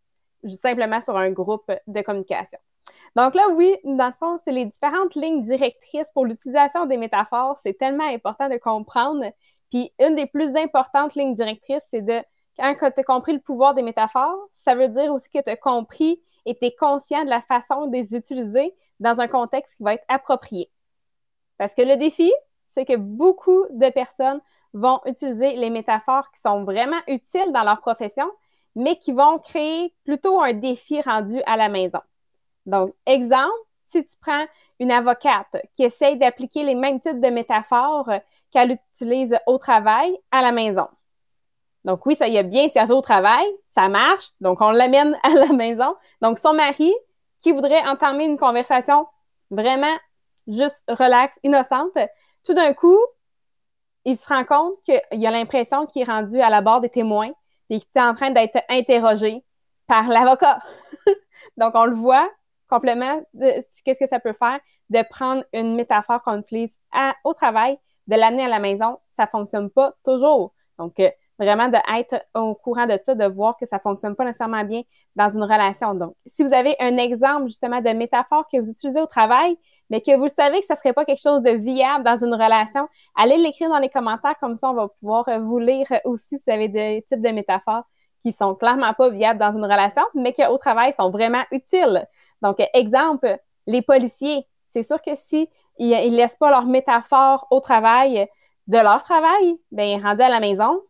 simplement 0.46 1.02
sur 1.02 1.16
un 1.18 1.31
groupe 1.31 1.70
de 1.87 2.00
communication. 2.00 2.59
Donc 3.14 3.35
là, 3.35 3.48
oui, 3.50 3.76
dans 3.85 4.07
le 4.07 4.14
fond, 4.18 4.38
c'est 4.44 4.52
les 4.52 4.64
différentes 4.64 5.14
lignes 5.14 5.44
directrices 5.44 6.11
pour 6.14 6.24
l'utilisation 6.24 6.87
des 6.87 6.96
métaphores. 6.96 7.59
C'est 7.62 7.76
tellement 7.76 8.09
important 8.09 8.48
de 8.48 8.57
comprendre. 8.57 9.24
Puis 9.70 9.92
une 9.98 10.14
des 10.14 10.26
plus 10.26 10.57
importantes 10.57 11.14
lignes 11.14 11.35
directrices, 11.35 11.83
c'est 11.90 12.02
de 12.02 12.22
quand 12.57 12.90
tu 12.90 13.00
as 13.00 13.04
compris 13.04 13.35
le 13.35 13.40
pouvoir 13.40 13.74
des 13.74 13.83
métaphores, 13.83 14.48
ça 14.57 14.74
veut 14.74 14.88
dire 14.88 15.12
aussi 15.12 15.28
que 15.28 15.42
tu 15.42 15.50
as 15.50 15.57
compris 15.57 16.22
et 16.46 16.57
tu 16.57 16.66
es 16.66 16.74
conscient 16.74 17.24
de 17.24 17.31
la 17.31 17.42
façon 17.42 17.87
de 17.87 17.92
les 17.92 18.14
utiliser 18.16 18.74
dans 18.98 19.20
un 19.20 19.28
contexte 19.28 19.76
qui 19.76 19.83
va 19.83 19.94
être 19.94 20.04
approprié. 20.09 20.70
Parce 21.59 21.74
que 21.74 21.83
le 21.83 21.96
défi, 21.96 22.33
c'est 22.72 22.85
que 22.85 22.96
beaucoup 22.96 23.64
de 23.70 23.90
personnes 23.90 24.40
vont 24.74 25.00
utiliser 25.07 25.57
les 25.57 25.70
métaphores 25.70 26.31
qui 26.31 26.40
sont 26.40 26.64
vraiment 26.64 27.00
utiles 27.07 27.52
dans 27.52 27.64
leur 27.64 27.81
profession, 27.81 28.31
mais 28.74 28.96
qui 28.96 29.12
vont 29.12 29.38
créer 29.38 29.94
plutôt 30.04 30.40
un 30.40 30.52
défi 30.52 31.00
rendu 31.00 31.40
à 31.46 31.57
la 31.57 31.68
maison. 31.68 32.00
Donc, 32.66 32.94
exemple, 33.07 33.52
si 33.88 34.04
tu 34.04 34.16
prends 34.20 34.44
une 34.78 34.92
avocate 34.92 35.57
qui 35.74 35.85
essaye 35.85 36.16
d'appliquer 36.16 36.62
les 36.62 36.74
mêmes 36.74 37.00
types 37.00 37.20
de 37.20 37.28
métaphores 37.28 38.11
qu'elle 38.50 38.72
utilise 38.72 39.38
au 39.46 39.59
travail 39.59 40.16
à 40.31 40.42
la 40.42 40.52
maison. 40.52 40.87
Donc 41.85 42.04
oui, 42.07 42.16
ça 42.16 42.28
y 42.28 42.37
a 42.38 42.42
bien 42.42 42.68
servi 42.68 42.92
au 42.92 43.00
travail, 43.00 43.46
ça 43.70 43.88
marche, 43.88 44.31
donc 44.40 44.61
on 44.61 44.70
l'amène 44.70 45.18
à 45.22 45.31
la 45.31 45.52
maison. 45.52 45.96
Donc 46.20 46.38
son 46.38 46.52
mari, 46.52 46.92
qui 47.40 47.52
voudrait 47.52 47.87
entamer 47.88 48.24
une 48.24 48.37
conversation 48.37 49.07
vraiment 49.50 49.96
juste 50.48 50.83
relaxe, 50.88 51.38
innocente, 51.42 51.96
tout 52.44 52.55
d'un 52.55 52.72
coup, 52.72 52.98
il 54.05 54.16
se 54.16 54.27
rend 54.27 54.44
compte 54.44 54.74
qu'il 54.83 55.27
a 55.27 55.31
l'impression 55.31 55.87
qu'il 55.87 56.03
est 56.03 56.11
rendu 56.11 56.40
à 56.40 56.51
la 56.51 56.61
barre 56.61 56.81
des 56.81 56.88
témoins 56.88 57.31
et 57.70 57.81
qu'il 57.81 57.90
est 57.94 58.01
en 58.01 58.14
train 58.14 58.31
d'être 58.31 58.59
interrogé 58.68 59.44
par 59.87 60.09
l'avocat. 60.09 60.61
Donc, 61.57 61.72
on 61.74 61.85
le 61.85 61.94
voit 61.94 62.29
complètement, 62.68 63.22
qu'est-ce 63.85 63.98
que 63.98 64.09
ça 64.09 64.20
peut 64.20 64.33
faire 64.33 64.61
de 64.90 65.03
prendre 65.11 65.44
une 65.53 65.74
métaphore 65.74 66.22
qu'on 66.22 66.38
utilise 66.38 66.79
au 67.24 67.35
travail, 67.35 67.79
de 68.07 68.16
l'amener 68.16 68.44
à 68.44 68.48
la 68.48 68.59
maison. 68.59 68.98
Ça 69.16 69.27
fonctionne 69.27 69.70
pas 69.70 69.94
toujours. 70.05 70.55
Euh, 70.81 71.11
vraiment 71.38 71.68
d'être 71.68 72.24
au 72.35 72.55
courant 72.55 72.87
de 72.87 72.98
ça, 73.03 73.14
de 73.14 73.24
voir 73.24 73.57
que 73.57 73.66
ça 73.66 73.79
fonctionne 73.79 74.16
pas 74.16 74.24
nécessairement 74.24 74.64
bien 74.64 74.83
dans 75.16 75.29
une 75.29 75.42
relation. 75.42 75.94
Donc, 75.94 76.14
si 76.27 76.42
vous 76.42 76.53
avez 76.53 76.74
un 76.81 76.96
exemple 76.96 77.46
justement 77.46 77.81
de 77.81 77.90
métaphore 77.90 78.46
que 78.53 78.61
vous 78.61 78.70
utilisez 78.70 79.01
au 79.01 79.07
travail, 79.07 79.57
mais 79.90 80.01
que 80.01 80.16
vous 80.16 80.29
savez 80.29 80.61
que 80.61 80.66
ça 80.66 80.77
serait 80.77 80.92
pas 80.92 81.05
quelque 81.05 81.22
chose 81.22 81.42
de 81.42 81.51
viable 81.51 82.05
dans 82.05 82.16
une 82.24 82.35
relation, 82.35 82.88
allez 83.16 83.37
l'écrire 83.38 83.70
dans 83.70 83.79
les 83.79 83.88
commentaires, 83.88 84.35
comme 84.40 84.57
ça 84.57 84.70
on 84.70 84.74
va 84.74 84.88
pouvoir 85.01 85.29
euh, 85.29 85.38
vous 85.38 85.59
lire 85.59 85.87
aussi 86.05 86.38
si 86.38 86.42
vous 86.46 86.53
avez 86.53 86.68
des 86.68 87.05
types 87.09 87.22
de 87.22 87.31
métaphores 87.31 87.85
qui 88.24 88.33
sont 88.33 88.55
clairement 88.55 88.92
pas 88.94 89.09
viables 89.09 89.38
dans 89.38 89.53
une 89.53 89.64
relation, 89.64 90.03
mais 90.14 90.33
qui 90.33 90.44
au 90.44 90.59
travail 90.59 90.92
sont 90.92 91.11
vraiment 91.11 91.44
utiles. 91.53 92.07
Donc, 92.42 92.61
exemple, 92.74 93.38
les 93.66 93.83
policiers, 93.83 94.46
c'est 94.70 94.83
sûr 94.83 95.01
que 95.01 95.14
si 95.16 95.48
ils, 95.79 96.14
laissent 96.14 96.37
pas 96.37 96.51
leur 96.51 96.66
métaphore 96.66 97.46
au 97.51 97.61
travail 97.61 98.27
de 98.66 98.79
leur 98.79 99.03
travail, 99.05 99.59
ben 99.70 100.03
rendu 100.03 100.22
à 100.22 100.29
la 100.29 100.40
maison, 100.40 100.81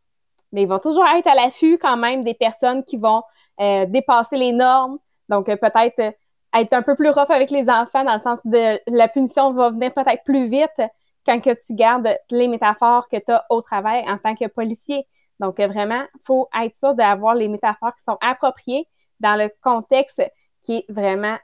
mais 0.52 0.62
ils 0.62 0.68
vont 0.68 0.78
toujours 0.78 1.06
être 1.06 1.26
à 1.26 1.34
l'affût 1.34 1.78
quand 1.78 1.96
même 1.96 2.24
des 2.24 2.34
personnes 2.34 2.84
qui 2.84 2.96
vont 2.96 3.22
euh, 3.60 3.86
dépasser 3.86 4.36
les 4.36 4.52
normes. 4.52 4.98
Donc, 5.28 5.48
euh, 5.48 5.56
peut-être 5.56 5.98
euh, 6.00 6.10
être 6.54 6.72
un 6.72 6.82
peu 6.82 6.94
plus 6.94 7.10
rough 7.10 7.30
avec 7.30 7.50
les 7.50 7.68
enfants 7.68 8.04
dans 8.04 8.14
le 8.14 8.18
sens 8.18 8.38
de 8.44 8.78
la 8.86 9.08
punition 9.08 9.52
va 9.52 9.70
venir 9.70 9.92
peut-être 9.92 10.24
plus 10.24 10.46
vite 10.46 10.80
quand 11.26 11.40
que 11.40 11.50
tu 11.50 11.74
gardes 11.74 12.16
les 12.30 12.48
métaphores 12.48 13.08
que 13.08 13.18
tu 13.18 13.30
as 13.30 13.44
au 13.50 13.60
travail 13.60 14.02
en 14.08 14.16
tant 14.16 14.34
que 14.34 14.46
policier. 14.46 15.06
Donc, 15.40 15.60
vraiment, 15.60 16.02
faut 16.24 16.48
être 16.58 16.76
sûr 16.76 16.94
d'avoir 16.94 17.34
les 17.34 17.48
métaphores 17.48 17.94
qui 17.96 18.04
sont 18.04 18.16
appropriées 18.20 18.86
dans 19.20 19.36
le 19.36 19.50
contexte 19.62 20.22
qui 20.62 20.78
est 20.78 20.84
vraiment 20.88 21.36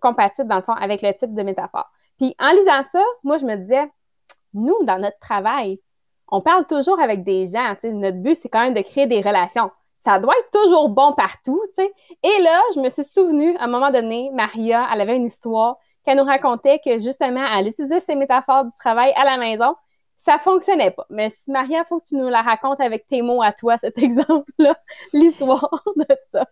compatible, 0.00 0.48
dans 0.48 0.56
le 0.56 0.62
fond, 0.62 0.72
avec 0.72 1.02
le 1.02 1.12
type 1.12 1.34
de 1.34 1.42
métaphore. 1.42 1.90
Puis 2.18 2.34
en 2.38 2.50
lisant 2.52 2.84
ça, 2.90 3.02
moi, 3.24 3.38
je 3.38 3.44
me 3.44 3.56
disais, 3.56 3.90
nous, 4.54 4.76
dans 4.84 4.98
notre 4.98 5.18
travail, 5.18 5.80
on 6.28 6.40
parle 6.40 6.66
toujours 6.66 7.00
avec 7.00 7.24
des 7.24 7.48
gens. 7.48 7.74
sais, 7.80 7.92
Notre 7.92 8.18
but, 8.18 8.36
c'est 8.36 8.48
quand 8.48 8.62
même 8.62 8.74
de 8.74 8.80
créer 8.80 9.06
des 9.06 9.20
relations. 9.20 9.70
Ça 10.04 10.18
doit 10.18 10.34
être 10.38 10.50
toujours 10.52 10.88
bon 10.88 11.12
partout. 11.12 11.60
tu 11.76 11.82
sais. 11.82 11.92
Et 12.22 12.42
là, 12.42 12.60
je 12.74 12.80
me 12.80 12.88
suis 12.88 13.04
souvenue, 13.04 13.56
à 13.58 13.64
un 13.64 13.68
moment 13.68 13.90
donné, 13.90 14.30
Maria, 14.32 14.88
elle 14.92 15.00
avait 15.00 15.16
une 15.16 15.24
histoire 15.24 15.76
qu'elle 16.04 16.18
nous 16.18 16.24
racontait 16.24 16.80
que 16.84 17.00
justement, 17.00 17.44
elle 17.56 17.66
utilisait 17.66 18.00
ces 18.00 18.14
métaphores 18.14 18.64
du 18.64 18.72
travail 18.78 19.12
à 19.16 19.24
la 19.24 19.36
maison 19.38 19.74
ça 20.26 20.38
fonctionnait 20.38 20.90
pas. 20.90 21.06
Mais 21.08 21.32
Maria, 21.46 21.82
il 21.84 21.84
faut 21.86 22.00
que 22.00 22.06
tu 22.06 22.16
nous 22.16 22.28
la 22.28 22.42
racontes 22.42 22.80
avec 22.80 23.06
tes 23.06 23.22
mots 23.22 23.42
à 23.42 23.52
toi, 23.52 23.76
cet 23.78 23.96
exemple-là, 24.02 24.74
l'histoire 25.12 25.84
de 25.96 26.06
ça. 26.32 26.44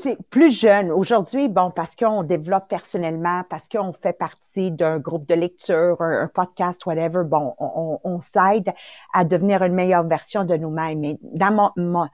C'est 0.00 0.18
plus 0.30 0.50
jeune. 0.50 0.90
Aujourd'hui, 0.90 1.48
bon, 1.48 1.70
parce 1.70 1.96
qu'on 1.96 2.22
développe 2.22 2.68
personnellement, 2.68 3.42
parce 3.48 3.68
qu'on 3.68 3.92
fait 3.92 4.12
partie 4.12 4.70
d'un 4.70 4.98
groupe 4.98 5.26
de 5.26 5.34
lecture, 5.34 6.00
un, 6.00 6.28
podcast, 6.28 6.84
whatever, 6.86 7.22
bon, 7.24 7.54
on, 7.58 7.98
on, 8.02 8.20
s'aide 8.20 8.72
à 9.12 9.24
devenir 9.24 9.62
une 9.62 9.74
meilleure 9.74 10.04
version 10.04 10.44
de 10.44 10.56
nous-mêmes. 10.56 11.00
Mais 11.00 11.18
dans 11.22 11.72
mon, 11.76 12.08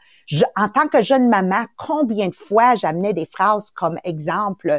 en 0.56 0.68
tant 0.68 0.88
que 0.88 1.02
jeune 1.02 1.28
maman, 1.28 1.64
combien 1.76 2.28
de 2.28 2.34
fois 2.34 2.74
j'amenais 2.74 3.12
des 3.12 3.26
phrases 3.26 3.70
comme 3.70 3.98
exemple, 4.04 4.70
euh, 4.70 4.78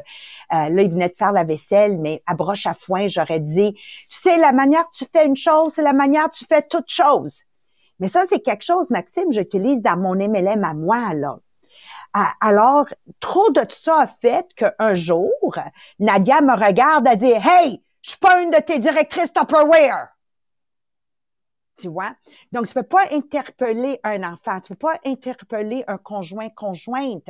là, 0.49 0.81
il 0.81 0.89
venait 0.89 1.09
de 1.09 1.15
faire 1.17 1.31
la 1.31 1.43
vaisselle, 1.43 1.97
mais 1.97 2.21
à 2.25 2.35
broche 2.35 2.67
à 2.67 2.73
foin, 2.73 3.07
j'aurais 3.07 3.39
dit, 3.39 3.73
tu 3.73 3.81
sais, 4.09 4.37
la 4.37 4.51
manière 4.51 4.83
que 4.89 4.97
tu 4.97 5.05
fais 5.11 5.25
une 5.25 5.35
chose, 5.35 5.77
la 5.77 5.93
manière 5.93 6.29
tu 6.29 6.45
fais 6.45 6.61
toute 6.61 6.89
chose. 6.89 7.43
Mais 7.99 8.07
ça, 8.07 8.23
c'est 8.27 8.39
quelque 8.39 8.63
chose, 8.63 8.89
Maxime, 8.89 9.31
j'utilise 9.31 9.81
dans 9.81 9.97
mon 9.97 10.15
MLM 10.15 10.63
à 10.63 10.73
moi, 10.73 11.13
là. 11.13 11.37
Alors, 12.13 12.85
trop 13.19 13.49
de 13.49 13.65
ça 13.71 14.01
a 14.01 14.07
fait 14.07 14.53
qu'un 14.55 14.93
jour, 14.93 15.57
Nadia 15.99 16.41
me 16.41 16.53
regarde 16.53 17.07
à 17.07 17.15
dire, 17.15 17.41
Hey, 17.43 17.81
je 18.03 18.11
suis 18.11 18.19
pas 18.19 18.41
une 18.41 18.51
de 18.51 18.59
tes 18.59 18.77
directrices 18.77 19.33
Tupperware. 19.33 20.09
Tu 21.77 21.87
vois? 21.87 22.15
Donc, 22.51 22.67
tu 22.67 22.73
peux 22.75 22.83
pas 22.83 23.05
interpeller 23.11 23.99
un 24.03 24.23
enfant, 24.23 24.61
tu 24.61 24.73
peux 24.73 24.87
pas 24.87 24.99
interpeller 25.05 25.83
un 25.87 25.97
conjoint 25.97 26.49
conjointe 26.49 27.29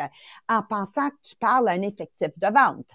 en 0.49 0.61
pensant 0.63 1.09
que 1.09 1.15
tu 1.23 1.35
parles 1.37 1.69
à 1.69 1.71
un 1.71 1.81
effectif 1.81 2.37
de 2.37 2.47
vente 2.47 2.91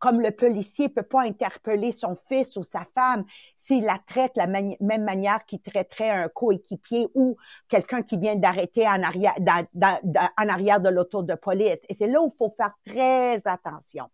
comme 0.00 0.20
le 0.20 0.32
policier 0.32 0.88
peut 0.88 1.04
pas 1.04 1.20
interpeller 1.20 1.92
son 1.92 2.16
fils 2.26 2.56
ou 2.56 2.64
sa 2.64 2.84
femme 2.94 3.24
s'il 3.54 3.84
la 3.84 3.98
traite 4.04 4.32
la 4.36 4.46
même 4.46 4.76
manière 4.80 5.44
qu'il 5.44 5.60
traiterait 5.60 6.10
un 6.10 6.28
coéquipier 6.28 7.06
ou 7.14 7.36
quelqu'un 7.68 8.02
qui 8.02 8.16
vient 8.16 8.34
d'arrêter 8.34 8.88
en 8.88 9.02
arrière, 9.02 10.80
de 10.80 10.88
l'auto 10.88 11.22
de 11.22 11.34
police. 11.34 11.80
Et 11.88 11.94
c'est 11.94 12.08
là 12.08 12.20
où 12.22 12.32
il 12.34 12.36
faut 12.36 12.52
faire 12.56 12.74
très 12.84 13.46
attention. 13.46 14.06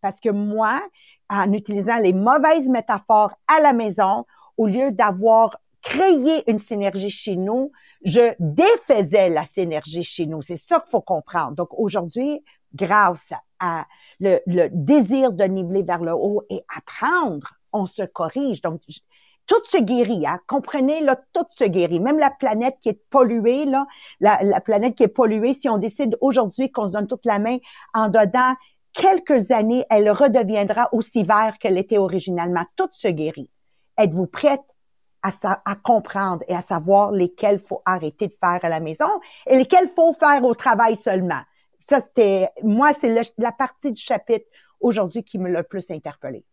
Parce 0.00 0.20
que 0.20 0.28
moi, 0.28 0.80
en 1.28 1.52
utilisant 1.52 1.96
les 1.96 2.12
mauvaises 2.12 2.68
métaphores 2.68 3.32
à 3.48 3.60
la 3.60 3.72
maison, 3.72 4.26
au 4.56 4.66
lieu 4.66 4.92
d'avoir 4.92 5.58
créé 5.82 6.48
une 6.50 6.58
synergie 6.58 7.08
chez 7.08 7.36
nous, 7.36 7.72
je 8.04 8.34
défaisais 8.38 9.30
la 9.30 9.44
synergie 9.44 10.02
chez 10.02 10.26
nous. 10.26 10.42
C'est 10.42 10.56
ça 10.56 10.80
qu'il 10.80 10.90
faut 10.90 11.00
comprendre. 11.00 11.52
Donc 11.52 11.68
aujourd'hui, 11.72 12.44
grâce 12.74 13.32
à 13.58 13.86
le, 14.18 14.68
désir 14.70 15.32
de 15.32 15.44
niveler 15.44 15.82
vers 15.82 16.02
le 16.02 16.12
haut 16.12 16.42
et 16.50 16.62
apprendre, 16.76 17.48
on 17.72 17.86
se 17.86 18.02
corrige. 18.02 18.62
Donc, 18.62 18.80
tout 19.46 19.64
se 19.64 19.78
guérit, 19.78 20.26
hein? 20.26 20.38
comprenez, 20.46 21.00
là, 21.00 21.16
tout 21.32 21.46
se 21.50 21.64
guérit. 21.64 22.00
Même 22.00 22.18
la 22.18 22.30
planète 22.30 22.76
qui 22.80 22.90
est 22.90 23.00
polluée, 23.10 23.64
là, 23.64 23.86
la, 24.20 24.60
planète 24.60 24.94
qui 24.94 25.02
est 25.02 25.08
polluée, 25.08 25.54
si 25.54 25.68
on 25.68 25.78
décide 25.78 26.16
aujourd'hui 26.20 26.70
qu'on 26.70 26.86
se 26.86 26.92
donne 26.92 27.06
toute 27.06 27.26
la 27.26 27.38
main 27.38 27.58
en 27.94 28.08
dedans, 28.08 28.54
quelques 28.92 29.50
années, 29.50 29.84
elle 29.90 30.10
redeviendra 30.10 30.88
aussi 30.92 31.24
verte 31.24 31.58
qu'elle 31.58 31.78
était 31.78 31.98
originalement. 31.98 32.64
Tout 32.76 32.88
se 32.92 33.08
guérit. 33.08 33.50
Êtes-vous 33.98 34.26
prête 34.26 34.62
à, 35.22 35.30
à 35.64 35.74
comprendre 35.74 36.44
et 36.48 36.54
à 36.54 36.60
savoir 36.60 37.10
lesquels 37.10 37.58
faut 37.58 37.82
arrêter 37.84 38.28
de 38.28 38.36
faire 38.40 38.60
à 38.62 38.68
la 38.68 38.80
maison 38.80 39.20
et 39.46 39.56
lesquels 39.56 39.88
faut 39.88 40.12
faire 40.14 40.44
au 40.44 40.54
travail 40.54 40.96
seulement? 40.96 41.40
Ça, 41.80 42.00
c'était, 42.00 42.48
moi, 42.62 42.92
c'est 42.92 43.14
la 43.38 43.52
partie 43.52 43.92
du 43.92 44.00
chapitre 44.00 44.46
aujourd'hui 44.80 45.24
qui 45.24 45.38
me 45.38 45.48
l'a 45.48 45.62
plus 45.62 45.90
interpellé. 45.90 46.44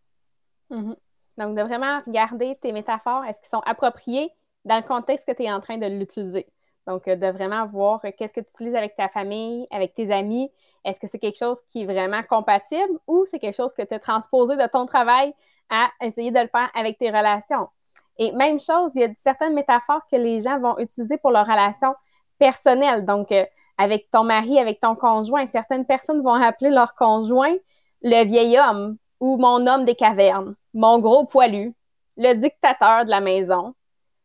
Mm-hmm. 0.70 0.96
Donc, 1.38 1.56
de 1.56 1.62
vraiment 1.62 2.00
regarder 2.06 2.56
tes 2.60 2.72
métaphores, 2.72 3.24
est-ce 3.24 3.38
qu'ils 3.40 3.48
sont 3.48 3.62
appropriés 3.64 4.30
dans 4.64 4.76
le 4.76 4.82
contexte 4.82 5.26
que 5.26 5.32
tu 5.32 5.44
es 5.44 5.52
en 5.52 5.60
train 5.60 5.78
de 5.78 5.86
l'utiliser? 5.86 6.46
Donc, 6.86 7.06
euh, 7.06 7.16
de 7.16 7.26
vraiment 7.28 7.66
voir 7.66 8.00
euh, 8.04 8.10
qu'est-ce 8.16 8.32
que 8.32 8.40
tu 8.40 8.48
utilises 8.54 8.74
avec 8.74 8.96
ta 8.96 9.08
famille, 9.08 9.66
avec 9.70 9.94
tes 9.94 10.10
amis? 10.12 10.50
Est-ce 10.84 10.98
que 10.98 11.06
c'est 11.06 11.18
quelque 11.18 11.38
chose 11.38 11.60
qui 11.68 11.82
est 11.82 11.84
vraiment 11.84 12.22
compatible 12.22 12.98
ou 13.06 13.24
c'est 13.30 13.38
quelque 13.38 13.56
chose 13.56 13.72
que 13.72 13.82
tu 13.82 13.94
as 13.94 13.98
transposé 13.98 14.56
de 14.56 14.66
ton 14.66 14.86
travail 14.86 15.32
à 15.68 15.90
essayer 16.00 16.30
de 16.30 16.40
le 16.40 16.48
faire 16.48 16.70
avec 16.74 16.98
tes 16.98 17.10
relations? 17.10 17.68
Et 18.16 18.32
même 18.32 18.58
chose, 18.58 18.90
il 18.94 19.02
y 19.02 19.04
a 19.04 19.08
certaines 19.18 19.54
métaphores 19.54 20.02
que 20.10 20.16
les 20.16 20.40
gens 20.40 20.58
vont 20.58 20.78
utiliser 20.78 21.18
pour 21.18 21.30
leurs 21.30 21.46
relations 21.46 21.94
personnelles. 22.38 23.04
Donc, 23.04 23.30
euh, 23.32 23.44
avec 23.78 24.10
ton 24.10 24.24
mari, 24.24 24.58
avec 24.58 24.80
ton 24.80 24.94
conjoint. 24.94 25.46
Certaines 25.46 25.86
personnes 25.86 26.22
vont 26.22 26.34
appeler 26.34 26.70
leur 26.70 26.94
conjoint 26.94 27.54
le 28.02 28.24
vieil 28.24 28.58
homme 28.58 28.96
ou 29.20 29.36
mon 29.38 29.66
homme 29.66 29.84
des 29.84 29.94
cavernes, 29.94 30.54
mon 30.74 30.98
gros 30.98 31.24
poilu, 31.24 31.74
le 32.16 32.34
dictateur 32.34 33.04
de 33.04 33.10
la 33.10 33.20
maison, 33.20 33.74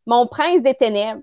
mon 0.06 0.28
prince 0.28 0.62
des 0.62 0.76
ténèbres. 0.76 1.22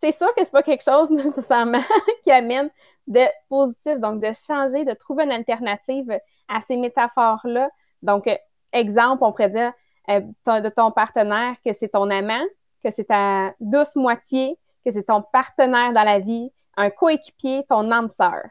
C'est 0.00 0.12
sûr 0.12 0.28
que 0.34 0.44
c'est 0.44 0.50
pas 0.50 0.62
quelque 0.62 0.84
chose 0.84 1.10
nécessairement 1.10 1.82
qui 2.24 2.30
amène 2.30 2.70
de 3.06 3.24
positif, 3.48 3.98
donc 3.98 4.20
de 4.22 4.32
changer, 4.32 4.84
de 4.84 4.92
trouver 4.92 5.24
une 5.24 5.32
alternative 5.32 6.18
à 6.48 6.60
ces 6.60 6.76
métaphores-là. 6.76 7.70
Donc, 8.02 8.28
exemple, 8.72 9.24
on 9.24 9.32
pourrait 9.32 9.50
dire 9.50 9.72
euh, 10.10 10.20
de 10.60 10.68
ton 10.68 10.90
partenaire 10.90 11.54
que 11.64 11.72
c'est 11.72 11.88
ton 11.88 12.10
amant, 12.10 12.44
que 12.84 12.90
c'est 12.90 13.04
ta 13.04 13.54
douce 13.60 13.96
moitié, 13.96 14.58
que 14.84 14.92
c'est 14.92 15.04
ton 15.04 15.22
partenaire 15.32 15.92
dans 15.92 16.04
la 16.04 16.20
vie, 16.20 16.52
un 16.78 16.90
coéquipier, 16.90 17.64
ton 17.68 17.90
âme 17.90 18.08
sœur. 18.08 18.44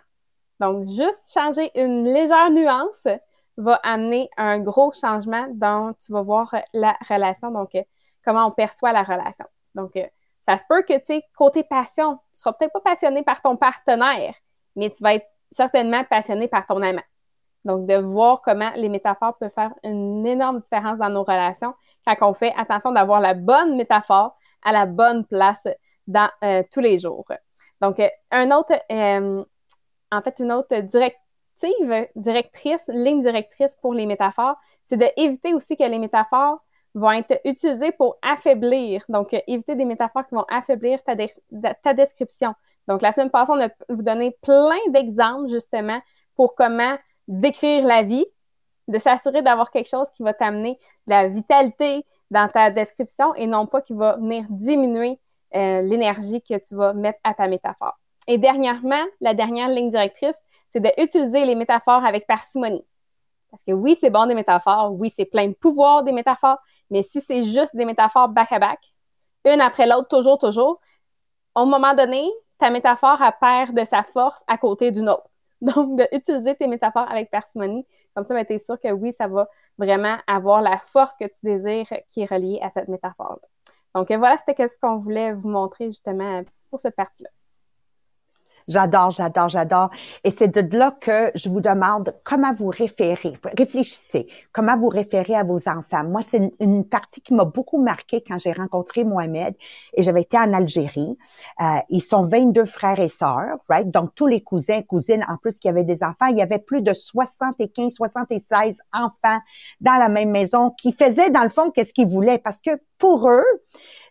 Donc, 0.59 0.85
juste 0.85 1.31
changer 1.33 1.71
une 1.79 2.03
légère 2.03 2.51
nuance 2.51 3.07
va 3.55 3.75
amener 3.83 4.29
un 4.37 4.59
gros 4.59 4.91
changement 4.91 5.47
dans, 5.51 5.93
tu 5.93 6.11
vas 6.11 6.21
voir 6.21 6.53
la 6.73 6.95
relation, 7.09 7.51
donc 7.51 7.73
euh, 7.75 7.81
comment 8.23 8.45
on 8.45 8.51
perçoit 8.51 8.91
la 8.91 9.03
relation. 9.03 9.45
Donc, 9.75 9.95
euh, 9.95 10.05
ça 10.45 10.57
se 10.57 10.63
peut 10.67 10.83
que, 10.83 10.97
tu 10.97 11.05
sais, 11.07 11.23
côté 11.35 11.63
passion, 11.63 12.17
tu 12.33 12.41
seras 12.41 12.53
peut-être 12.53 12.73
pas 12.73 12.81
passionné 12.81 13.23
par 13.23 13.41
ton 13.41 13.55
partenaire, 13.55 14.35
mais 14.75 14.89
tu 14.89 15.01
vas 15.01 15.15
être 15.15 15.27
certainement 15.51 16.03
passionné 16.03 16.47
par 16.47 16.67
ton 16.67 16.81
amant. 16.81 17.01
Donc, 17.63 17.87
de 17.87 17.95
voir 17.95 18.41
comment 18.41 18.71
les 18.75 18.89
métaphores 18.89 19.37
peuvent 19.37 19.51
faire 19.55 19.73
une 19.83 20.25
énorme 20.27 20.59
différence 20.59 20.97
dans 20.97 21.09
nos 21.09 21.23
relations 21.23 21.73
quand 22.05 22.29
on 22.29 22.33
fait 22.33 22.53
attention 22.57 22.91
d'avoir 22.91 23.21
la 23.21 23.33
bonne 23.33 23.77
métaphore 23.77 24.37
à 24.63 24.71
la 24.73 24.85
bonne 24.85 25.25
place 25.25 25.67
dans 26.07 26.29
euh, 26.43 26.63
tous 26.71 26.81
les 26.81 26.99
jours. 26.99 27.25
Donc, 27.81 27.99
euh, 27.99 28.07
un 28.31 28.51
autre, 28.51 28.73
euh, 28.91 29.43
en 30.11 30.21
fait, 30.21 30.35
une 30.39 30.51
autre 30.51 30.79
directive, 30.79 32.07
directrice, 32.15 32.81
ligne 32.87 33.21
directrice 33.21 33.75
pour 33.81 33.93
les 33.93 34.05
métaphores, 34.05 34.55
c'est 34.85 34.97
d'éviter 34.97 35.53
aussi 35.53 35.75
que 35.75 35.83
les 35.83 35.99
métaphores 35.99 36.59
vont 36.93 37.11
être 37.11 37.39
utilisées 37.45 37.91
pour 37.91 38.17
affaiblir. 38.21 39.03
Donc, 39.09 39.33
euh, 39.33 39.39
éviter 39.47 39.75
des 39.75 39.85
métaphores 39.85 40.25
qui 40.27 40.35
vont 40.35 40.45
affaiblir 40.49 40.99
ta, 41.03 41.15
ta 41.83 41.93
description. 41.93 42.53
Donc, 42.87 43.01
la 43.01 43.11
semaine 43.11 43.29
passée, 43.29 43.51
on 43.53 43.61
a 43.61 43.69
vous 43.89 44.01
donné 44.01 44.37
plein 44.41 44.75
d'exemples, 44.89 45.49
justement, 45.49 46.01
pour 46.35 46.55
comment 46.55 46.97
décrire 47.27 47.85
la 47.85 48.03
vie, 48.03 48.25
de 48.87 48.99
s'assurer 48.99 49.41
d'avoir 49.41 49.69
quelque 49.71 49.89
chose 49.89 50.07
qui 50.15 50.23
va 50.23 50.33
t'amener 50.33 50.79
de 51.07 51.11
la 51.11 51.27
vitalité 51.27 52.05
dans 52.31 52.47
ta 52.47 52.69
description 52.69 53.33
et 53.35 53.47
non 53.47 53.65
pas 53.65 53.81
qui 53.81 53.93
va 53.93 54.15
venir 54.15 54.45
diminuer 54.49 55.19
euh, 55.55 55.81
l'énergie 55.81 56.41
que 56.41 56.57
tu 56.57 56.75
vas 56.75 56.93
mettre 56.93 57.19
à 57.23 57.33
ta 57.33 57.47
métaphore. 57.47 57.97
Et 58.27 58.37
dernièrement, 58.37 59.03
la 59.21 59.33
dernière 59.33 59.69
ligne 59.69 59.89
directrice, 59.89 60.35
c'est 60.69 60.81
d'utiliser 60.81 61.45
les 61.45 61.55
métaphores 61.55 62.05
avec 62.05 62.27
parcimonie. 62.27 62.85
Parce 63.49 63.63
que 63.63 63.71
oui, 63.71 63.97
c'est 63.99 64.09
bon 64.09 64.25
des 64.27 64.35
métaphores, 64.35 64.93
oui, 64.93 65.11
c'est 65.15 65.25
plein 65.25 65.47
de 65.47 65.53
pouvoir 65.53 66.03
des 66.03 66.11
métaphores, 66.11 66.57
mais 66.89 67.01
si 67.03 67.21
c'est 67.21 67.43
juste 67.43 67.75
des 67.75 67.85
métaphores 67.85 68.27
back-à-back, 68.29 68.79
une 69.45 69.61
après 69.61 69.87
l'autre, 69.87 70.09
toujours, 70.09 70.37
toujours, 70.37 70.81
au 71.55 71.65
moment 71.65 71.93
donné, 71.93 72.29
ta 72.57 72.69
métaphore 72.69 73.21
a 73.21 73.31
perd 73.31 73.73
de 73.73 73.85
sa 73.85 74.03
force 74.03 74.43
à 74.47 74.57
côté 74.57 74.91
d'une 74.91 75.09
autre. 75.09 75.29
Donc, 75.61 75.97
d'utiliser 75.97 76.55
tes 76.55 76.67
métaphores 76.67 77.09
avec 77.09 77.31
parcimonie, 77.31 77.85
comme 78.13 78.23
ça, 78.23 78.33
ben, 78.33 78.45
tu 78.45 78.53
es 78.53 78.59
sûr 78.59 78.79
que 78.79 78.91
oui, 78.91 79.13
ça 79.13 79.27
va 79.27 79.47
vraiment 79.77 80.17
avoir 80.27 80.61
la 80.61 80.77
force 80.77 81.15
que 81.17 81.25
tu 81.25 81.39
désires 81.43 81.87
qui 82.09 82.21
est 82.21 82.25
reliée 82.25 82.59
à 82.61 82.69
cette 82.69 82.89
métaphore-là. 82.89 83.47
Donc 83.95 84.11
voilà, 84.11 84.37
c'était 84.37 84.67
ce 84.67 84.77
qu'on 84.79 84.97
voulait 84.97 85.33
vous 85.33 85.49
montrer 85.49 85.87
justement 85.87 86.43
pour 86.69 86.79
cette 86.79 86.95
partie-là. 86.95 87.29
J'adore, 88.67 89.11
j'adore, 89.11 89.47
j'adore. 89.47 89.89
Et 90.25 90.31
c'est 90.31 90.49
de 90.49 90.77
là 90.77 90.91
que 90.91 91.31
je 91.35 91.47
vous 91.47 91.61
demande 91.61 92.13
comment 92.25 92.53
vous 92.53 92.67
référez. 92.67 93.37
Réfléchissez. 93.57 94.27
Comment 94.51 94.77
vous 94.77 94.89
référez 94.89 95.35
à 95.35 95.43
vos 95.43 95.69
enfants. 95.69 96.03
Moi, 96.03 96.21
c'est 96.21 96.51
une, 96.59 96.83
partie 96.83 97.21
qui 97.21 97.33
m'a 97.33 97.45
beaucoup 97.45 97.81
marqué 97.81 98.21
quand 98.27 98.37
j'ai 98.39 98.51
rencontré 98.51 99.05
Mohamed 99.05 99.55
et 99.93 100.03
j'avais 100.03 100.21
été 100.21 100.37
en 100.37 100.53
Algérie. 100.53 101.17
Euh, 101.61 101.65
ils 101.89 102.01
sont 102.01 102.23
22 102.23 102.65
frères 102.65 102.99
et 102.99 103.07
sœurs, 103.07 103.57
right? 103.69 103.89
Donc, 103.89 104.13
tous 104.15 104.27
les 104.27 104.41
cousins, 104.41 104.81
cousines, 104.81 105.23
en 105.29 105.37
plus 105.37 105.59
qui 105.59 105.69
avaient 105.69 105.85
des 105.85 106.03
enfants, 106.03 106.27
il 106.27 106.37
y 106.37 106.41
avait 106.41 106.59
plus 106.59 106.81
de 106.81 106.93
75, 106.93 107.93
76 107.93 108.79
enfants 108.93 109.39
dans 109.79 109.95
la 109.97 110.09
même 110.09 110.31
maison 110.31 110.71
qui 110.71 110.91
faisaient, 110.91 111.29
dans 111.29 111.43
le 111.43 111.49
fond, 111.49 111.71
qu'est-ce 111.71 111.93
qu'ils 111.93 112.07
voulaient. 112.07 112.37
Parce 112.37 112.61
que 112.61 112.71
pour 112.97 113.29
eux, 113.29 113.45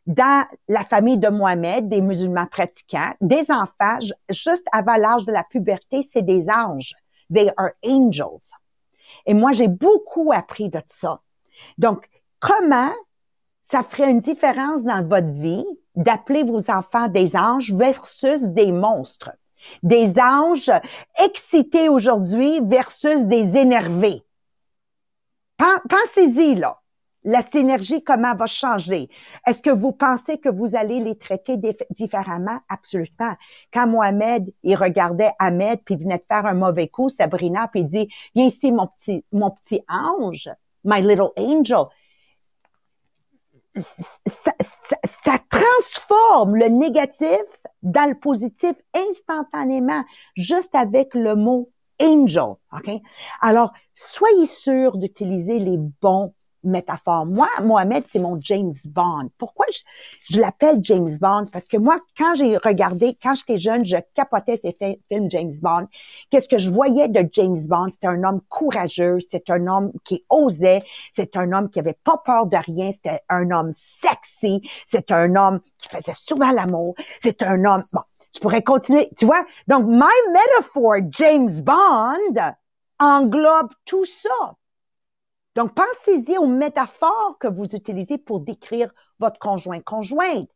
dans 0.06 0.46
la 0.68 0.84
famille 0.84 1.18
de 1.18 1.28
Mohamed, 1.28 1.88
des 1.88 2.00
musulmans 2.00 2.46
pratiquants, 2.46 3.12
des 3.20 3.50
enfants, 3.50 3.98
juste 4.28 4.66
avant 4.72 4.96
l'âge 4.96 5.24
de 5.24 5.32
la 5.32 5.44
puberté, 5.44 6.02
c'est 6.02 6.22
des 6.22 6.48
anges. 6.48 6.94
They 7.32 7.50
are 7.56 7.70
angels. 7.84 8.52
Et 9.26 9.34
moi, 9.34 9.52
j'ai 9.52 9.68
beaucoup 9.68 10.32
appris 10.32 10.68
de 10.68 10.80
ça. 10.86 11.20
Donc, 11.76 12.08
comment 12.38 12.92
ça 13.62 13.82
ferait 13.82 14.10
une 14.10 14.20
différence 14.20 14.84
dans 14.84 15.06
votre 15.06 15.32
vie 15.32 15.66
d'appeler 15.96 16.44
vos 16.44 16.70
enfants 16.70 17.08
des 17.08 17.36
anges 17.36 17.72
versus 17.72 18.42
des 18.42 18.70
monstres? 18.70 19.32
Des 19.82 20.20
anges 20.20 20.70
excités 21.18 21.88
aujourd'hui 21.88 22.60
versus 22.62 23.22
des 23.22 23.56
énervés. 23.56 24.22
Pensez-y, 25.88 26.54
là 26.54 26.80
la 27.26 27.42
synergie, 27.42 28.02
comment 28.04 28.34
va 28.34 28.46
changer? 28.46 29.10
Est-ce 29.46 29.60
que 29.60 29.70
vous 29.70 29.90
pensez 29.90 30.38
que 30.38 30.48
vous 30.48 30.76
allez 30.76 31.00
les 31.00 31.18
traiter 31.18 31.58
différemment? 31.90 32.60
Absolument. 32.68 33.34
Quand 33.72 33.88
Mohamed, 33.88 34.54
il 34.62 34.76
regardait 34.76 35.32
Ahmed, 35.40 35.80
puis 35.84 35.96
il 35.96 36.02
venait 36.04 36.18
de 36.18 36.24
faire 36.26 36.46
un 36.46 36.54
mauvais 36.54 36.86
coup, 36.86 37.08
Sabrina, 37.08 37.66
puis 37.68 37.80
il 37.80 37.88
dit, 37.88 38.08
viens 38.34 38.46
ici, 38.46 38.70
mon 38.70 38.86
petit, 38.86 39.24
mon 39.32 39.50
petit 39.50 39.82
ange, 39.88 40.48
my 40.84 41.02
little 41.02 41.32
angel. 41.36 41.86
Ça, 43.76 44.52
ça, 45.04 45.36
transforme 45.50 46.56
le 46.56 46.68
négatif 46.68 47.42
dans 47.82 48.08
le 48.08 48.18
positif 48.18 48.72
instantanément, 48.94 50.02
juste 50.34 50.74
avec 50.74 51.12
le 51.14 51.34
mot 51.34 51.70
angel. 52.00 52.54
OK? 52.72 52.90
Alors, 53.42 53.72
soyez 53.92 54.46
sûr 54.46 54.96
d'utiliser 54.96 55.58
les 55.58 55.76
bons 55.76 56.32
métaphore. 56.66 57.26
Moi, 57.26 57.48
Mohamed, 57.62 58.04
c'est 58.06 58.18
mon 58.18 58.38
James 58.40 58.74
Bond. 58.86 59.30
Pourquoi 59.38 59.66
je, 60.28 60.40
l'appelle 60.40 60.78
James 60.82 61.10
Bond? 61.20 61.44
Parce 61.52 61.68
que 61.68 61.76
moi, 61.76 62.00
quand 62.16 62.34
j'ai 62.34 62.56
regardé, 62.56 63.16
quand 63.22 63.34
j'étais 63.34 63.56
jeune, 63.56 63.84
je 63.84 63.96
capotais 64.14 64.56
ces 64.56 64.72
films 64.72 65.30
James 65.30 65.52
Bond. 65.62 65.88
Qu'est-ce 66.30 66.48
que 66.48 66.58
je 66.58 66.70
voyais 66.70 67.08
de 67.08 67.28
James 67.32 67.58
Bond? 67.66 67.90
C'était 67.90 68.08
un 68.08 68.22
homme 68.24 68.40
courageux, 68.48 69.18
c'est 69.20 69.48
un 69.50 69.66
homme 69.66 69.92
qui 70.04 70.24
osait, 70.28 70.82
c'est 71.12 71.36
un 71.36 71.52
homme 71.52 71.70
qui 71.70 71.78
avait 71.78 71.98
pas 72.04 72.20
peur 72.24 72.46
de 72.46 72.56
rien, 72.56 72.92
c'était 72.92 73.20
un 73.28 73.50
homme 73.50 73.70
sexy, 73.72 74.62
c'est 74.86 75.10
un 75.10 75.34
homme 75.36 75.60
qui 75.78 75.88
faisait 75.88 76.12
souvent 76.12 76.50
l'amour, 76.50 76.94
c'est 77.20 77.42
un 77.42 77.64
homme, 77.64 77.82
bon, 77.92 78.00
je 78.34 78.40
pourrais 78.40 78.62
continuer, 78.62 79.08
tu 79.16 79.24
vois? 79.24 79.44
Donc, 79.66 79.86
my 79.86 80.12
metaphor 80.32 80.96
James 81.10 81.60
Bond 81.62 82.54
englobe 82.98 83.72
tout 83.84 84.04
ça. 84.04 84.56
Donc, 85.56 85.72
pensez-y 85.74 86.36
aux 86.36 86.46
métaphores 86.46 87.38
que 87.40 87.48
vous 87.48 87.74
utilisez 87.74 88.18
pour 88.18 88.40
décrire 88.40 88.90
votre 89.18 89.38
conjoint 89.38 89.80
conjointe. 89.80 90.50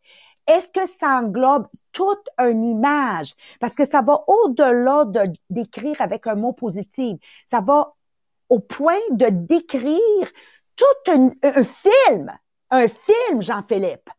Est-ce 0.46 0.70
que 0.70 0.86
ça 0.86 1.20
englobe 1.20 1.66
toute 1.92 2.28
une 2.38 2.64
image? 2.64 3.32
Parce 3.60 3.76
que 3.76 3.86
ça 3.86 4.02
va 4.02 4.22
au-delà 4.26 5.06
de 5.06 5.32
décrire 5.48 6.00
avec 6.00 6.26
un 6.26 6.34
mot 6.34 6.52
positif. 6.52 7.18
Ça 7.46 7.60
va 7.60 7.94
au 8.50 8.58
point 8.58 9.00
de 9.10 9.26
décrire 9.30 10.28
tout 10.76 11.12
un, 11.12 11.30
film, 11.62 12.32
un 12.70 12.86
film, 12.88 13.42
Jean-Philippe, 13.42 14.10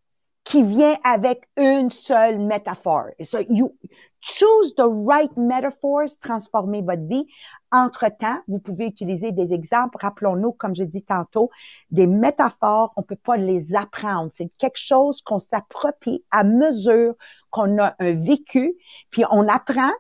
qui 0.44 0.64
vient 0.64 0.98
avec 1.04 1.48
une 1.58 1.92
seule 1.92 2.40
métaphore. 2.40 3.10
So 3.22 3.40
you 3.50 3.76
choose 4.20 4.74
the 4.76 4.88
right 4.88 5.36
metaphors, 5.38 6.18
transformer 6.20 6.82
votre 6.82 7.08
vie. 7.08 7.28
Entre-temps, 7.72 8.40
vous 8.48 8.60
pouvez 8.60 8.86
utiliser 8.86 9.32
des 9.32 9.54
exemples. 9.54 9.98
Rappelons-nous, 10.02 10.52
comme 10.52 10.76
j'ai 10.76 10.86
dit 10.86 11.04
tantôt, 11.04 11.50
des 11.90 12.06
métaphores, 12.06 12.92
on 12.98 13.02
peut 13.02 13.16
pas 13.16 13.38
les 13.38 13.76
apprendre. 13.76 14.30
C'est 14.34 14.50
quelque 14.58 14.80
chose 14.80 15.22
qu'on 15.22 15.40
s'approprie 15.40 16.24
à 16.32 16.44
mesure 16.44 17.14
qu'on 17.52 17.82
a 17.82 17.96
un 18.00 18.14
vécu, 18.14 18.76
puis 19.10 19.24
on 19.32 19.48
apprend, 19.48 19.92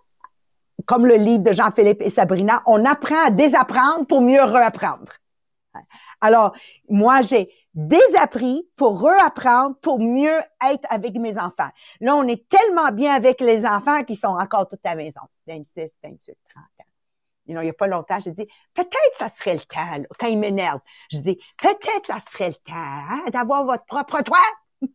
comme 0.85 1.05
le 1.05 1.15
livre 1.15 1.43
de 1.43 1.53
Jean-Philippe 1.53 2.01
et 2.01 2.09
Sabrina, 2.09 2.61
on 2.65 2.85
apprend 2.85 3.25
à 3.25 3.29
désapprendre 3.29 4.05
pour 4.05 4.21
mieux 4.21 4.43
reapprendre. 4.43 5.13
Alors, 6.19 6.53
moi, 6.89 7.21
j'ai 7.21 7.47
désappris 7.73 8.67
pour 8.77 8.99
reapprendre, 8.99 9.75
pour 9.81 9.99
mieux 9.99 10.39
être 10.69 10.85
avec 10.89 11.15
mes 11.15 11.37
enfants. 11.37 11.69
Là, 11.99 12.15
on 12.15 12.27
est 12.27 12.47
tellement 12.49 12.91
bien 12.91 13.13
avec 13.13 13.39
les 13.39 13.65
enfants 13.65 14.03
qui 14.03 14.15
sont 14.15 14.27
encore 14.27 14.67
toute 14.67 14.85
à 14.85 14.89
la 14.89 14.95
maison. 14.95 15.21
26, 15.47 15.89
28, 16.03 16.37
30 16.53 16.63
ans. 16.63 16.90
You 17.51 17.55
know, 17.57 17.63
il 17.63 17.65
n'y 17.65 17.71
a 17.71 17.73
pas 17.73 17.87
longtemps, 17.87 18.17
j'ai 18.19 18.31
dit, 18.31 18.45
peut-être 18.73 19.15
ça 19.17 19.27
serait 19.27 19.55
le 19.55 19.59
temps, 19.59 20.03
quand 20.17 20.27
ils 20.27 20.39
m'énervent. 20.39 20.79
Je 21.11 21.17
dis, 21.17 21.37
peut-être 21.61 22.07
ça 22.07 22.19
serait 22.19 22.47
le 22.47 22.53
temps 22.53 22.71
hein, 22.75 23.25
d'avoir 23.33 23.65
votre 23.65 23.83
propre 23.85 24.21
toit. 24.23 24.37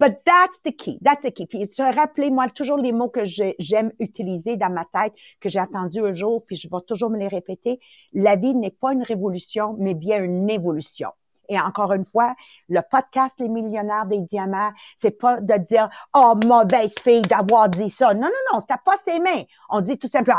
But 0.00 0.24
that's 0.24 0.60
the 0.62 0.72
key. 0.72 0.98
That's 1.02 1.22
the 1.22 1.30
key. 1.30 1.46
Puis 1.46 1.66
se 1.66 1.82
rappeler, 1.82 2.30
moi, 2.30 2.48
toujours 2.48 2.78
les 2.78 2.90
mots 2.90 3.08
que 3.08 3.20
j'aime 3.24 3.92
utiliser 4.00 4.56
dans 4.56 4.70
ma 4.70 4.84
tête, 4.84 5.12
que 5.38 5.48
j'ai 5.48 5.60
entendu 5.60 6.00
un 6.00 6.14
jour, 6.14 6.42
puis 6.44 6.56
je 6.56 6.68
vais 6.68 6.80
toujours 6.84 7.10
me 7.10 7.18
les 7.18 7.28
répéter. 7.28 7.78
La 8.12 8.34
vie 8.34 8.56
n'est 8.56 8.72
pas 8.72 8.92
une 8.92 9.04
révolution, 9.04 9.76
mais 9.78 9.94
bien 9.94 10.20
une 10.24 10.50
évolution. 10.50 11.10
Et 11.50 11.60
encore 11.60 11.92
une 11.92 12.06
fois, 12.06 12.34
le 12.68 12.80
podcast 12.90 13.38
Les 13.40 13.48
millionnaires 13.48 14.06
des 14.06 14.20
diamants, 14.20 14.70
c'est 14.96 15.10
pas 15.10 15.40
de 15.40 15.56
dire 15.58 15.90
oh 16.14 16.34
mauvaise 16.46 16.94
fille 16.98 17.22
d'avoir 17.22 17.68
dit 17.68 17.90
ça. 17.90 18.14
Non 18.14 18.22
non 18.22 18.52
non, 18.52 18.60
c'est 18.60 18.80
pas 18.84 18.96
ses 19.04 19.18
mains. 19.18 19.42
On 19.68 19.80
dit 19.80 19.98
tout 19.98 20.08
simplement 20.08 20.38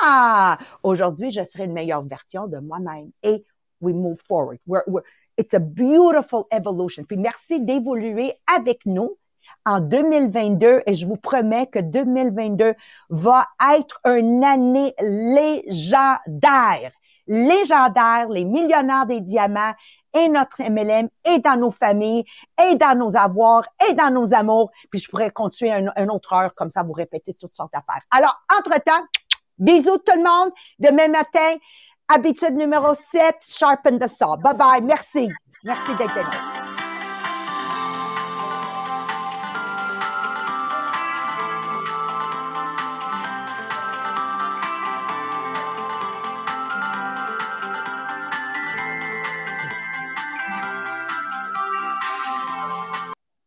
ah 0.00 0.58
aujourd'hui 0.82 1.30
je 1.30 1.42
serai 1.42 1.64
une 1.64 1.72
meilleure 1.72 2.02
version 2.02 2.46
de 2.46 2.58
moi-même 2.58 3.10
et 3.22 3.42
we 3.80 3.94
move 3.94 4.18
forward. 4.26 4.58
It's 5.36 5.54
a 5.54 5.58
beautiful 5.58 6.44
evolution. 6.52 7.04
Puis 7.04 7.16
merci 7.16 7.64
d'évoluer 7.64 8.32
avec 8.46 8.86
nous 8.86 9.16
en 9.66 9.80
2022 9.80 10.82
et 10.86 10.94
je 10.94 11.06
vous 11.06 11.16
promets 11.16 11.66
que 11.66 11.78
2022 11.78 12.74
va 13.10 13.46
être 13.76 14.00
une 14.04 14.44
année 14.44 14.94
légendaire. 15.00 16.92
Légendaire, 17.26 18.28
les 18.28 18.44
millionnaires 18.44 19.06
des 19.06 19.22
diamants 19.22 19.72
et 20.14 20.28
notre 20.28 20.62
MLM 20.62 21.08
et 21.24 21.38
dans 21.40 21.56
nos 21.56 21.70
familles 21.70 22.24
et 22.62 22.76
dans 22.76 22.96
nos 22.96 23.16
avoirs 23.16 23.64
et 23.88 23.94
dans 23.94 24.10
nos 24.10 24.32
amours. 24.32 24.70
Puis 24.90 25.00
je 25.00 25.08
pourrais 25.08 25.30
continuer 25.30 25.72
une 25.72 26.10
autre 26.10 26.32
heure 26.32 26.52
comme 26.54 26.70
ça, 26.70 26.82
vous 26.82 26.92
répéter 26.92 27.34
toutes 27.38 27.54
sortes 27.54 27.72
d'affaires. 27.72 28.02
Alors, 28.10 28.40
entre-temps, 28.58 29.04
bisous 29.58 29.98
tout 29.98 30.16
le 30.16 30.22
monde. 30.22 30.52
Demain 30.78 31.08
matin, 31.08 31.56
Habitude 32.08 32.54
numéro 32.54 32.92
7, 32.94 33.36
sharpen 33.40 33.98
the 33.98 34.08
saw. 34.08 34.36
Bye 34.36 34.56
bye. 34.56 34.82
Merci. 34.82 35.28
Merci 35.64 35.94
d'être 35.96 36.14
là. 36.14 36.63